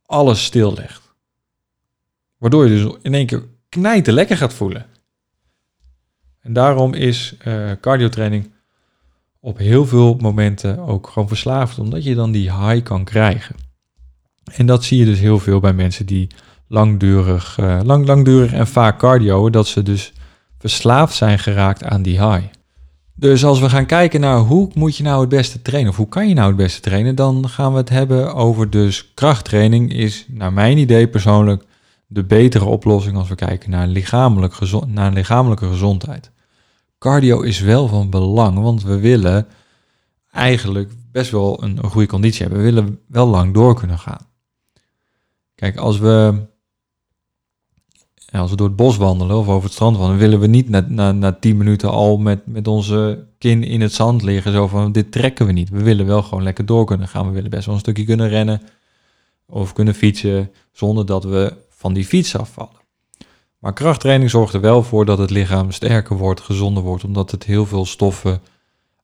alles 0.05 0.43
stillegt. 0.43 1.15
Waardoor 2.37 2.67
je 2.67 2.83
dus 2.83 2.95
in 3.01 3.13
één 3.13 3.25
keer 3.25 3.50
knijten 3.71 4.13
lekker 4.13 4.37
gaat 4.37 4.53
voelen. 4.53 4.85
En 6.41 6.53
daarom 6.53 6.93
is 6.93 7.35
uh, 7.47 7.71
cardiotraining 7.81 8.51
op 9.39 9.57
heel 9.57 9.85
veel 9.85 10.15
momenten 10.15 10.79
ook 10.79 11.07
gewoon 11.07 11.27
verslaafd, 11.27 11.79
omdat 11.79 12.03
je 12.03 12.15
dan 12.15 12.31
die 12.31 12.53
high 12.53 12.83
kan 12.83 13.03
krijgen. 13.03 13.55
En 14.55 14.65
dat 14.65 14.83
zie 14.83 14.99
je 14.99 15.05
dus 15.05 15.19
heel 15.19 15.39
veel 15.39 15.59
bij 15.59 15.73
mensen 15.73 16.05
die 16.05 16.27
langdurig, 16.67 17.57
uh, 17.59 17.79
lang, 17.83 18.05
langdurig 18.05 18.53
en 18.53 18.67
vaak 18.67 18.99
cardio, 18.99 19.49
dat 19.49 19.67
ze 19.67 19.83
dus 19.83 20.13
verslaafd 20.59 21.15
zijn 21.15 21.39
geraakt 21.39 21.83
aan 21.83 22.01
die 22.01 22.27
high. 22.27 22.45
Dus 23.15 23.45
als 23.45 23.59
we 23.59 23.69
gaan 23.69 23.85
kijken 23.85 24.19
naar 24.19 24.37
hoe 24.37 24.69
moet 24.73 24.97
je 24.97 25.03
nou 25.03 25.19
het 25.19 25.29
beste 25.29 25.61
trainen, 25.61 25.91
of 25.91 25.97
hoe 25.97 26.09
kan 26.09 26.27
je 26.27 26.33
nou 26.33 26.47
het 26.47 26.57
beste 26.57 26.81
trainen, 26.81 27.15
dan 27.15 27.49
gaan 27.49 27.71
we 27.71 27.77
het 27.77 27.89
hebben 27.89 28.33
over 28.33 28.69
dus 28.69 29.13
krachttraining 29.13 29.93
is 29.93 30.25
naar 30.27 30.53
mijn 30.53 30.77
idee 30.77 31.07
persoonlijk 31.07 31.63
de 32.13 32.23
betere 32.23 32.65
oplossing 32.65 33.17
als 33.17 33.29
we 33.29 33.35
kijken 33.35 33.69
naar, 33.69 33.87
lichamelijk 33.87 34.59
naar 34.87 35.13
lichamelijke 35.13 35.67
gezondheid. 35.67 36.31
Cardio 36.97 37.41
is 37.41 37.59
wel 37.59 37.87
van 37.87 38.09
belang, 38.09 38.59
want 38.59 38.83
we 38.83 38.99
willen 38.99 39.47
eigenlijk 40.31 40.91
best 41.11 41.31
wel 41.31 41.63
een, 41.63 41.83
goede 41.83 42.07
conditie 42.07 42.41
hebben. 42.41 42.57
We 42.57 42.71
willen 42.71 42.99
wel 43.07 43.27
lang 43.27 43.53
door 43.53 43.75
kunnen 43.75 43.99
gaan. 43.99 44.27
Kijk, 45.55 45.77
als 45.77 45.99
we 45.99 46.47
als 48.31 48.49
we 48.49 48.55
door 48.55 48.67
het 48.67 48.75
bos 48.75 48.97
wandelen 48.97 49.37
of 49.37 49.47
over 49.47 49.63
het 49.63 49.73
strand 49.73 49.97
wandelen, 49.97 50.19
willen 50.21 50.39
we 50.39 50.47
niet 50.47 50.69
na, 50.69 50.85
na, 50.87 51.11
na 51.11 51.31
tien 51.31 51.57
minuten 51.57 51.89
al 51.89 52.17
met, 52.17 52.47
met 52.47 52.67
onze 52.67 53.27
kin 53.37 53.63
in 53.63 53.81
het 53.81 53.93
zand 53.93 54.21
liggen. 54.21 54.51
Zo 54.51 54.67
van, 54.67 54.91
dit 54.91 55.11
trekken 55.11 55.45
we 55.45 55.51
niet. 55.51 55.69
We 55.69 55.83
willen 55.83 56.05
wel 56.05 56.23
gewoon 56.23 56.43
lekker 56.43 56.65
door 56.65 56.85
kunnen 56.85 57.07
gaan. 57.07 57.27
We 57.27 57.33
willen 57.33 57.49
best 57.49 57.65
wel 57.65 57.73
een 57.73 57.81
stukje 57.81 58.03
kunnen 58.03 58.29
rennen 58.29 58.61
of 59.45 59.73
kunnen 59.73 59.93
fietsen 59.93 60.51
zonder 60.71 61.05
dat 61.05 61.23
we 61.23 61.53
van 61.81 61.93
die 61.93 62.05
fiets 62.05 62.37
afvallen. 62.37 62.79
Maar 63.59 63.73
krachttraining 63.73 64.29
zorgt 64.29 64.53
er 64.53 64.61
wel 64.61 64.83
voor 64.83 65.05
dat 65.05 65.17
het 65.17 65.29
lichaam 65.29 65.71
sterker 65.71 66.17
wordt, 66.17 66.41
gezonder 66.41 66.83
wordt, 66.83 67.03
omdat 67.03 67.31
het 67.31 67.43
heel 67.43 67.65
veel 67.65 67.85
stoffen 67.85 68.41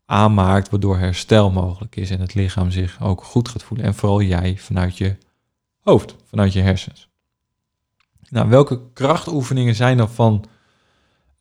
aanmaakt, 0.05 0.69
waardoor 0.69 0.97
herstel 0.97 1.51
mogelijk 1.51 1.95
is 1.95 2.09
en 2.09 2.19
het 2.19 2.33
lichaam 2.33 2.71
zich 2.71 3.01
ook 3.01 3.23
goed 3.23 3.49
gaat 3.49 3.63
voelen. 3.63 3.85
En 3.85 3.95
vooral 3.95 4.21
jij 4.21 4.57
vanuit 4.57 4.97
je 4.97 5.15
hoofd, 5.81 6.15
vanuit 6.25 6.53
je 6.53 6.61
hersens. 6.61 7.09
Nou, 8.29 8.49
welke 8.49 8.81
krachtoefeningen 8.93 9.75
zijn, 9.75 9.99
er 9.99 10.09
van, 10.09 10.45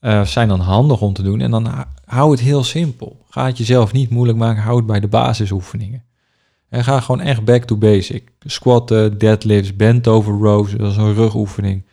uh, 0.00 0.24
zijn 0.24 0.48
dan 0.48 0.60
handig 0.60 1.00
om 1.00 1.12
te 1.12 1.22
doen? 1.22 1.40
En 1.40 1.50
dan 1.50 1.86
hou 2.04 2.30
het 2.30 2.40
heel 2.40 2.64
simpel. 2.64 3.24
Ga 3.28 3.46
het 3.46 3.58
jezelf 3.58 3.92
niet 3.92 4.10
moeilijk 4.10 4.38
maken, 4.38 4.62
hou 4.62 4.76
het 4.76 4.86
bij 4.86 5.00
de 5.00 5.08
basisoefeningen. 5.08 6.04
En 6.68 6.84
ga 6.84 7.00
gewoon 7.00 7.20
echt 7.20 7.44
back 7.44 7.64
to 7.64 7.76
basic. 7.76 8.32
Squatten, 8.38 9.18
deadlifts, 9.18 9.76
bent 9.76 10.08
over 10.08 10.34
rows, 10.34 10.72
dat 10.72 10.90
is 10.90 10.96
een 10.96 11.14
rugoefening. 11.14 11.84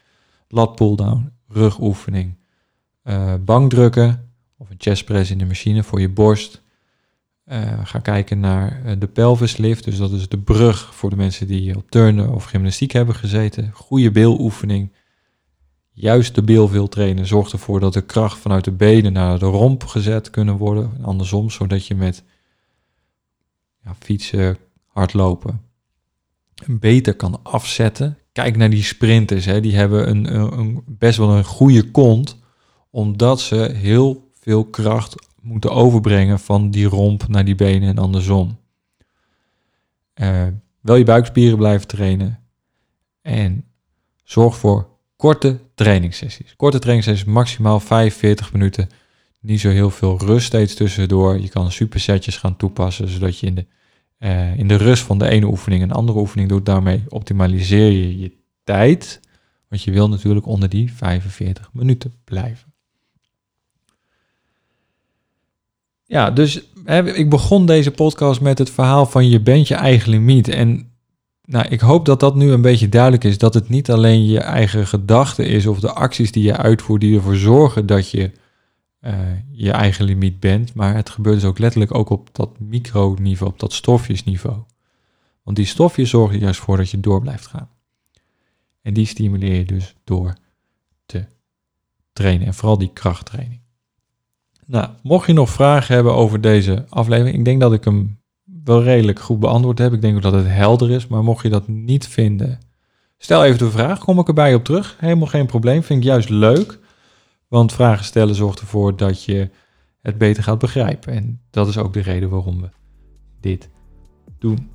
Lat 0.47 0.75
pull-down, 0.75 1.31
rugoefening. 1.47 2.35
Uh, 3.03 3.33
bankdrukken 3.39 4.31
of 4.57 4.69
een 4.69 4.75
chest 4.77 5.05
press 5.05 5.31
in 5.31 5.37
de 5.37 5.45
machine 5.45 5.83
voor 5.83 6.01
je 6.01 6.09
borst. 6.09 6.61
Uh, 7.47 7.79
ga 7.83 7.99
kijken 7.99 8.39
naar 8.39 8.81
uh, 8.85 8.91
de 8.99 9.07
pelvislift, 9.07 9.83
dus 9.83 9.97
dat 9.97 10.11
is 10.11 10.29
de 10.29 10.37
brug 10.37 10.95
voor 10.95 11.09
de 11.09 11.15
mensen 11.15 11.47
die 11.47 11.75
op 11.75 11.91
turnen 11.91 12.29
of 12.29 12.43
gymnastiek 12.43 12.91
hebben 12.91 13.15
gezeten. 13.15 13.71
Goede 13.73 14.11
beeloefening. 14.11 14.91
Juist 15.95 16.35
de 16.35 16.43
beel 16.43 16.67
veel 16.67 16.87
trainen 16.87 17.25
zorgt 17.25 17.51
ervoor 17.51 17.79
dat 17.79 17.93
de 17.93 18.01
kracht 18.01 18.37
vanuit 18.37 18.63
de 18.63 18.71
benen 18.71 19.13
naar 19.13 19.39
de 19.39 19.45
romp 19.45 19.83
gezet 19.83 20.29
kunnen 20.29 20.57
worden. 20.57 20.91
Andersom, 21.01 21.49
zodat 21.49 21.87
je 21.87 21.95
met 21.95 22.23
ja, 23.83 23.95
fietsen, 23.99 24.57
hardlopen 24.93 25.71
beter 26.67 27.15
kan 27.15 27.39
afzetten. 27.43 28.17
Kijk 28.31 28.57
naar 28.57 28.69
die 28.69 28.83
sprinters, 28.83 29.45
hè. 29.45 29.61
die 29.61 29.75
hebben 29.75 30.09
een, 30.09 30.35
een, 30.59 30.83
best 30.85 31.17
wel 31.17 31.29
een 31.29 31.43
goede 31.43 31.91
kont, 31.91 32.37
omdat 32.89 33.41
ze 33.41 33.55
heel 33.73 34.31
veel 34.39 34.65
kracht 34.65 35.15
moeten 35.41 35.71
overbrengen 35.71 36.39
van 36.39 36.71
die 36.71 36.85
romp 36.85 37.27
naar 37.27 37.45
die 37.45 37.55
benen 37.55 37.89
en 37.89 37.97
andersom. 37.97 38.57
Uh, 40.15 40.47
wel 40.81 40.95
je 40.95 41.03
buikspieren 41.03 41.57
blijven 41.57 41.87
trainen. 41.87 42.39
En 43.21 43.65
zorg 44.23 44.57
voor 44.57 44.87
korte 45.15 45.59
trainingssessies. 45.75 46.55
Korte 46.55 46.79
trainingssessies, 46.79 47.33
maximaal 47.33 47.79
45 47.79 48.53
minuten. 48.53 48.89
Niet 49.39 49.59
zo 49.59 49.69
heel 49.69 49.89
veel 49.89 50.19
rust 50.19 50.45
steeds 50.45 50.73
tussendoor. 50.73 51.39
Je 51.39 51.49
kan 51.49 51.71
supersetjes 51.71 52.37
gaan 52.37 52.55
toepassen, 52.55 53.07
zodat 53.07 53.39
je 53.39 53.47
in 53.47 53.55
de, 53.55 53.65
uh, 54.23 54.57
in 54.57 54.67
de 54.67 54.75
rust 54.75 55.03
van 55.03 55.17
de 55.17 55.29
ene 55.29 55.45
oefening 55.45 55.83
een 55.83 55.91
andere 55.91 56.19
oefening 56.19 56.49
doet. 56.49 56.65
Daarmee 56.65 57.03
optimaliseer 57.07 57.91
je 57.91 58.19
je 58.19 58.31
tijd. 58.63 59.19
Want 59.67 59.83
je 59.83 59.91
wil 59.91 60.09
natuurlijk 60.09 60.45
onder 60.45 60.69
die 60.69 60.93
45 60.93 61.69
minuten 61.73 62.13
blijven. 62.23 62.73
Ja, 66.05 66.31
dus 66.31 66.61
hè, 66.85 67.13
ik 67.13 67.29
begon 67.29 67.65
deze 67.65 67.91
podcast 67.91 68.41
met 68.41 68.57
het 68.57 68.69
verhaal 68.69 69.05
van 69.05 69.29
je 69.29 69.41
bent 69.41 69.67
je 69.67 69.75
eigen 69.75 70.09
limiet. 70.09 70.47
En 70.47 70.91
nou, 71.45 71.67
ik 71.69 71.79
hoop 71.79 72.05
dat 72.05 72.19
dat 72.19 72.35
nu 72.35 72.51
een 72.51 72.61
beetje 72.61 72.89
duidelijk 72.89 73.23
is. 73.23 73.37
Dat 73.37 73.53
het 73.53 73.69
niet 73.69 73.91
alleen 73.91 74.25
je 74.25 74.39
eigen 74.39 74.87
gedachten 74.87 75.47
is 75.47 75.65
of 75.65 75.79
de 75.79 75.91
acties 75.91 76.31
die 76.31 76.43
je 76.43 76.57
uitvoert 76.57 77.01
die 77.01 77.15
ervoor 77.15 77.35
zorgen 77.35 77.85
dat 77.85 78.09
je 78.09 78.31
uh, 79.05 79.13
je 79.51 79.71
eigen 79.71 80.05
limiet 80.05 80.39
bent. 80.39 80.73
Maar 80.73 80.95
het 80.95 81.09
gebeurt 81.09 81.35
dus 81.35 81.45
ook 81.45 81.59
letterlijk 81.59 81.93
ook 81.93 82.09
op 82.09 82.29
dat 82.31 82.59
microniveau, 82.59 83.51
op 83.51 83.59
dat 83.59 83.73
stofjesniveau. 83.73 84.57
Want 85.43 85.57
die 85.57 85.65
stofjes 85.65 86.09
zorgen 86.09 86.39
juist 86.39 86.59
voor 86.59 86.77
dat 86.77 86.89
je 86.89 86.99
door 86.99 87.21
blijft 87.21 87.47
gaan. 87.47 87.69
En 88.81 88.93
die 88.93 89.05
stimuleer 89.05 89.55
je 89.55 89.65
dus 89.65 89.95
door 90.03 90.33
te 91.05 91.25
trainen. 92.13 92.47
En 92.47 92.53
vooral 92.53 92.77
die 92.77 92.91
krachttraining. 92.93 93.61
Nou, 94.65 94.89
mocht 95.03 95.27
je 95.27 95.33
nog 95.33 95.49
vragen 95.49 95.95
hebben 95.95 96.13
over 96.13 96.41
deze 96.41 96.85
aflevering, 96.89 97.37
ik 97.37 97.45
denk 97.45 97.61
dat 97.61 97.73
ik 97.73 97.83
hem 97.83 98.19
wel 98.63 98.83
redelijk 98.83 99.19
goed 99.19 99.39
beantwoord 99.39 99.77
heb. 99.77 99.93
Ik 99.93 100.01
denk 100.01 100.15
ook 100.15 100.21
dat 100.21 100.33
het 100.33 100.47
helder 100.47 100.91
is, 100.91 101.07
maar 101.07 101.23
mocht 101.23 101.43
je 101.43 101.49
dat 101.49 101.67
niet 101.67 102.07
vinden, 102.07 102.59
stel 103.17 103.43
even 103.43 103.57
de 103.57 103.71
vraag, 103.71 103.99
kom 103.99 104.19
ik 104.19 104.27
erbij 104.27 104.53
op 104.53 104.63
terug. 104.63 104.95
Helemaal 104.99 105.27
geen 105.27 105.45
probleem, 105.45 105.83
vind 105.83 105.99
ik 105.99 106.05
juist 106.05 106.29
leuk. 106.29 106.79
Want 107.53 107.73
vragen 107.73 108.05
stellen 108.05 108.35
zorgt 108.35 108.59
ervoor 108.59 108.95
dat 108.95 109.23
je 109.23 109.49
het 110.01 110.17
beter 110.17 110.43
gaat 110.43 110.59
begrijpen. 110.59 111.13
En 111.13 111.41
dat 111.49 111.67
is 111.67 111.77
ook 111.77 111.93
de 111.93 111.99
reden 111.99 112.29
waarom 112.29 112.61
we 112.61 112.69
dit 113.39 113.69
doen. 114.39 114.69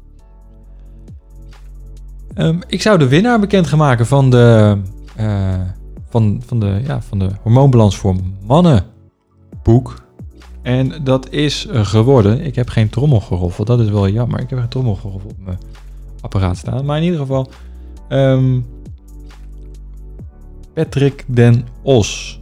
Um, 2.34 2.60
ik 2.66 2.82
zou 2.82 2.98
de 2.98 3.08
winnaar 3.08 3.40
bekend 3.40 3.66
gaan 3.66 3.78
maken 3.78 4.06
van 4.06 4.30
de, 4.30 4.78
uh, 5.20 5.60
van, 6.08 6.42
van, 6.46 6.60
de, 6.60 6.80
ja, 6.86 7.02
van 7.02 7.18
de 7.18 7.30
hormoonbalans 7.42 7.96
voor 7.96 8.16
mannen 8.42 8.84
boek. 9.62 10.02
En 10.62 11.04
dat 11.04 11.30
is 11.30 11.66
geworden. 11.70 12.40
Ik 12.40 12.54
heb 12.54 12.68
geen 12.68 12.88
trommelgeroffel. 12.88 13.64
Dat 13.64 13.80
is 13.80 13.88
wel 13.88 14.08
jammer. 14.08 14.40
Ik 14.40 14.50
heb 14.50 14.58
geen 14.58 14.68
trommelgeroffel 14.68 15.30
op 15.30 15.44
mijn 15.44 15.58
apparaat 16.20 16.56
staan. 16.56 16.84
Maar 16.84 16.96
in 16.96 17.04
ieder 17.04 17.20
geval. 17.20 17.50
Um, 18.08 18.66
Patrick 20.74 21.24
Den 21.26 21.66
Os. 21.82 22.38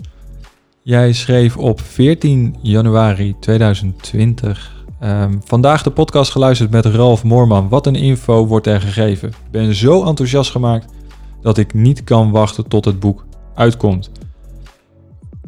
Jij 0.86 1.12
schreef 1.12 1.56
op 1.56 1.80
14 1.80 2.56
januari 2.62 3.36
2020. 3.40 4.84
Um, 5.02 5.08
ehm, 5.08 5.38
vandaag 5.44 5.82
de 5.82 5.90
podcast 5.90 6.30
geluisterd 6.30 6.70
met 6.70 6.84
Ralf 6.84 7.24
Moorman. 7.24 7.68
Wat 7.68 7.86
een 7.86 7.94
info 7.94 8.46
wordt 8.46 8.66
er 8.66 8.80
gegeven. 8.80 9.32
Ben 9.50 9.74
zo 9.74 10.04
enthousiast 10.04 10.50
gemaakt 10.50 10.92
dat 11.40 11.58
ik 11.58 11.74
niet 11.74 12.04
kan 12.04 12.30
wachten 12.30 12.68
tot 12.68 12.84
het 12.84 13.00
boek 13.00 13.26
uitkomt. 13.54 14.10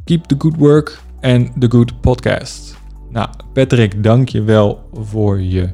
Keep 0.05 0.25
the 0.25 0.35
good 0.39 0.57
work 0.57 1.01
and 1.21 1.61
the 1.61 1.71
good 1.71 2.01
podcast. 2.01 2.77
Nou, 3.11 3.29
Patrick, 3.53 4.03
dank 4.03 4.29
je 4.29 4.43
wel 4.43 4.89
voor 4.93 5.41
je 5.41 5.69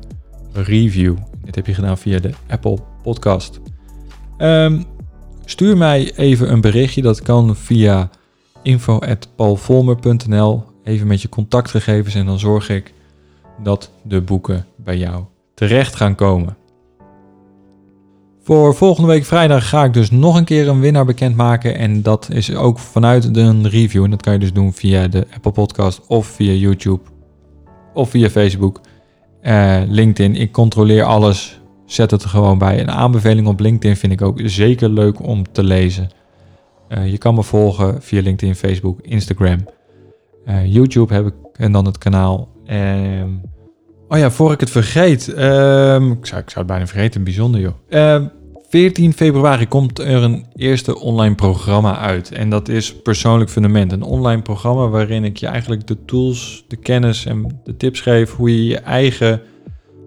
review. 0.53 1.17
Dit 1.45 1.55
heb 1.55 1.67
je 1.67 1.75
gedaan 1.75 1.99
via 1.99 2.19
de 2.19 2.31
Apple 2.49 2.79
Podcast. 3.03 3.61
Um, 4.39 4.85
stuur 5.45 5.77
mij 5.77 6.13
even 6.17 6.53
een 6.53 6.61
berichtje. 6.61 7.03
Dat 7.03 7.23
kan 7.23 7.57
via 7.57 8.11
info.paulvolmer.nl. 8.65 10.63
Even 10.85 11.07
met 11.07 11.23
je 11.23 11.29
contactgegevens 11.29 12.15
en 12.15 12.27
dan 12.27 12.39
zorg 12.39 12.69
ik 12.69 12.93
dat 13.63 13.91
de 14.03 14.21
boeken 14.21 14.67
bij 14.77 14.97
jou 14.97 15.25
terecht 15.55 15.97
gaan 15.97 16.15
komen. 16.15 16.57
Voor 18.43 18.75
volgende 18.75 19.09
week 19.09 19.25
vrijdag 19.25 19.69
ga 19.69 19.85
ik 19.85 19.93
dus 19.93 20.11
nog 20.11 20.37
een 20.37 20.45
keer 20.45 20.69
een 20.69 20.81
winnaar 20.81 21.05
bekendmaken. 21.05 21.77
En 21.77 22.03
dat 22.03 22.29
is 22.33 22.55
ook 22.55 22.79
vanuit 22.79 23.37
een 23.37 23.69
review. 23.69 24.05
En 24.05 24.11
dat 24.11 24.23
kan 24.23 24.33
je 24.33 24.39
dus 24.39 24.53
doen 24.53 24.73
via 24.73 25.09
de 25.09 25.27
Apple 25.35 25.53
Podcast 25.53 26.01
of 26.07 26.27
via 26.27 26.53
YouTube 26.53 27.01
of 27.95 28.11
via 28.11 28.31
Facebook. 28.31 28.81
Uh, 29.43 29.83
LinkedIn. 29.87 30.37
Ik 30.37 30.53
controleer 30.53 31.05
alles. 31.05 31.61
Zet 31.87 32.11
het 32.11 32.23
er 32.23 32.29
gewoon 32.29 32.59
bij. 32.59 32.81
Een 32.81 32.91
aanbeveling 32.91 33.47
op 33.47 33.61
LinkedIn 33.61 33.97
vind 33.97 34.13
ik 34.13 34.23
ook 34.23 34.41
zeker 34.45 34.89
leuk 34.89 35.27
om 35.27 35.53
te 35.53 35.63
lezen. 35.63 36.09
Uh, 36.89 37.11
je 37.11 37.19
kan 37.19 37.35
me 37.35 37.43
volgen 37.43 38.03
via 38.03 38.23
LinkedIn, 38.23 38.55
Facebook, 38.55 39.01
Instagram. 39.01 39.59
Uh, 40.47 40.73
YouTube 40.73 41.15
heb 41.15 41.27
ik 41.27 41.35
en 41.53 41.73
dan 41.73 41.85
het 41.85 41.99
kanaal. 41.99 42.49
Um, 42.71 43.41
oh 44.09 44.19
ja, 44.19 44.31
voor 44.31 44.53
ik 44.53 44.61
het 44.61 44.71
vergeet. 44.71 45.29
Um, 45.29 46.13
ik, 46.13 46.27
zou, 46.27 46.41
ik 46.41 46.51
zou 46.51 46.55
het 46.55 46.67
bijna 46.67 46.87
vergeten, 46.87 47.25
bijzonder 47.25 47.61
joh. 47.61 47.75
Uh, 47.89 48.15
ehm, 48.15 48.27
14 48.69 49.13
februari 49.13 49.69
komt 49.69 49.99
er 49.99 50.23
een 50.23 50.47
eerste 50.55 50.99
online 50.99 51.35
programma 51.35 51.99
uit. 51.99 52.33
En 52.33 52.51
dat 52.51 52.69
is 52.69 52.95
Persoonlijk 53.03 53.51
Fundament. 53.51 53.93
Een 53.93 54.03
online 54.03 54.43
programma 54.43 54.89
waarin 54.89 55.25
ik 55.25 55.37
je 55.37 55.47
eigenlijk 55.47 55.87
de 55.87 56.05
tools, 56.05 56.65
de 56.69 56.77
kennis 56.77 57.27
en 57.27 57.61
de 57.65 57.77
tips 57.77 58.01
geef 58.01 58.33
hoe 58.33 58.57
je 58.57 58.65
je 58.65 58.79
eigen 58.79 59.41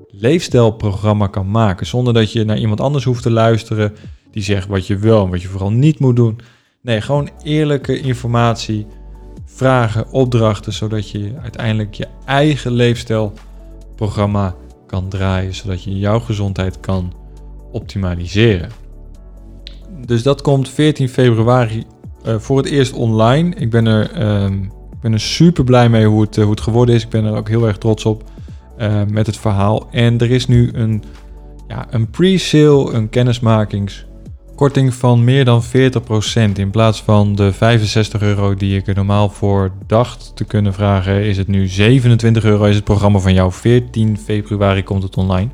leefstijlprogramma 0.07 1.27
kan 1.27 1.51
maken. 1.51 1.85
Zonder 1.85 2.13
dat 2.13 2.31
je 2.31 2.43
naar 2.43 2.57
iemand 2.57 2.81
anders 2.81 3.03
hoeft 3.03 3.23
te 3.23 3.31
luisteren 3.31 3.95
die 4.31 4.43
zegt 4.43 4.67
wat 4.67 4.87
je 4.87 4.97
wil 4.97 5.23
en 5.23 5.29
wat 5.29 5.41
je 5.41 5.47
vooral 5.47 5.71
niet 5.71 5.99
moet 5.99 6.15
doen. 6.15 6.39
Nee, 6.87 7.01
gewoon 7.01 7.29
eerlijke 7.43 7.99
informatie, 7.99 8.85
vragen, 9.45 10.11
opdrachten, 10.11 10.73
zodat 10.73 11.09
je 11.09 11.33
uiteindelijk 11.41 11.93
je 11.93 12.07
eigen 12.25 12.71
leefstijlprogramma 12.71 14.55
kan 14.85 15.09
draaien, 15.09 15.53
zodat 15.53 15.83
je 15.83 15.99
jouw 15.99 16.19
gezondheid 16.19 16.79
kan 16.79 17.13
optimaliseren. 17.71 18.69
Dus 20.05 20.23
dat 20.23 20.41
komt 20.41 20.69
14 20.69 21.09
februari 21.09 21.85
uh, 22.25 22.35
voor 22.39 22.57
het 22.57 22.65
eerst 22.65 22.93
online. 22.93 23.55
Ik 23.55 23.69
ben 23.69 23.85
er, 23.85 24.21
uh, 24.21 24.51
ik 24.91 24.99
ben 25.01 25.13
er 25.13 25.19
super 25.19 25.63
blij 25.63 25.89
mee 25.89 26.05
hoe 26.05 26.21
het, 26.21 26.37
uh, 26.37 26.43
hoe 26.43 26.53
het 26.53 26.61
geworden 26.61 26.95
is. 26.95 27.03
Ik 27.03 27.09
ben 27.09 27.25
er 27.25 27.35
ook 27.35 27.49
heel 27.49 27.67
erg 27.67 27.77
trots 27.77 28.05
op 28.05 28.23
eh, 28.77 29.01
met 29.09 29.25
het 29.25 29.37
verhaal. 29.37 29.87
En 29.91 30.17
er 30.17 30.31
is 30.31 30.47
nu 30.47 30.69
een, 30.73 31.03
ja, 31.67 31.87
een 31.89 32.09
pre-sale, 32.09 32.93
een 32.93 33.09
kennismakingskorting 34.57 34.93
van 34.93 35.23
meer 35.23 35.45
dan 35.45 35.63
40%. 35.63 36.59
In 36.59 36.69
plaats 36.69 37.01
van 37.01 37.35
de 37.35 37.53
65 37.53 38.21
euro 38.21 38.55
die 38.55 38.77
ik 38.77 38.87
er 38.87 38.95
normaal 38.95 39.29
voor 39.29 39.71
dacht 39.87 40.31
te 40.35 40.43
kunnen 40.43 40.73
vragen, 40.73 41.23
is 41.23 41.37
het 41.37 41.47
nu 41.47 41.67
27 41.67 42.43
euro. 42.43 42.63
Is 42.63 42.75
het 42.75 42.83
programma 42.83 43.19
van 43.19 43.33
jou 43.33 43.51
14 43.51 44.17
februari 44.17 44.83
komt 44.83 45.03
het 45.03 45.17
online. 45.17 45.49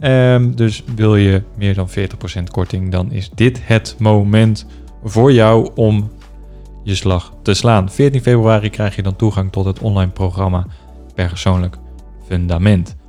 Um, 0.00 0.56
dus 0.56 0.82
wil 0.94 1.16
je 1.16 1.42
meer 1.56 1.74
dan 1.74 1.88
40% 1.88 1.92
korting, 2.50 2.90
dan 2.90 3.12
is 3.12 3.30
dit 3.34 3.60
het 3.62 3.96
moment 3.98 4.66
voor 5.04 5.32
jou 5.32 5.70
om 5.74 6.10
je 6.84 6.94
slag 6.94 7.32
te 7.42 7.54
slaan. 7.54 7.90
14 7.90 8.22
februari 8.22 8.70
krijg 8.70 8.96
je 8.96 9.02
dan 9.02 9.16
toegang 9.16 9.52
tot 9.52 9.64
het 9.64 9.78
online 9.78 10.10
programma 10.10 10.66
Persoonlijk 11.14 11.76
Fundament. 12.26 12.99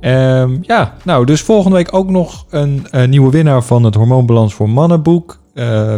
Um, 0.00 0.58
ja, 0.62 0.96
nou, 1.04 1.26
dus 1.26 1.42
volgende 1.42 1.76
week 1.76 1.94
ook 1.94 2.10
nog 2.10 2.46
een, 2.50 2.86
een 2.90 3.10
nieuwe 3.10 3.30
winnaar 3.30 3.62
van 3.62 3.84
het 3.84 3.94
Hormoonbalans 3.94 4.54
voor 4.54 4.68
Mannenboek. 4.68 5.40
Uh, 5.54 5.94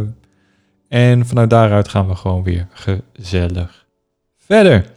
en 0.89 1.27
vanuit 1.27 1.51
daaruit 1.51 1.89
gaan 1.89 2.09
we 2.09 2.15
gewoon 2.15 2.43
weer 2.43 2.69
gezellig 2.73 3.87
verder. 4.37 4.91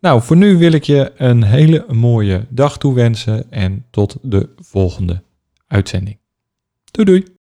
Nou, 0.00 0.22
voor 0.22 0.36
nu 0.36 0.58
wil 0.58 0.72
ik 0.72 0.84
je 0.84 1.12
een 1.16 1.42
hele 1.42 1.84
mooie 1.88 2.46
dag 2.48 2.78
toewensen 2.78 3.50
en 3.50 3.86
tot 3.90 4.16
de 4.22 4.48
volgende 4.56 5.22
uitzending. 5.66 6.18
Doei 6.90 7.06
doei! 7.06 7.38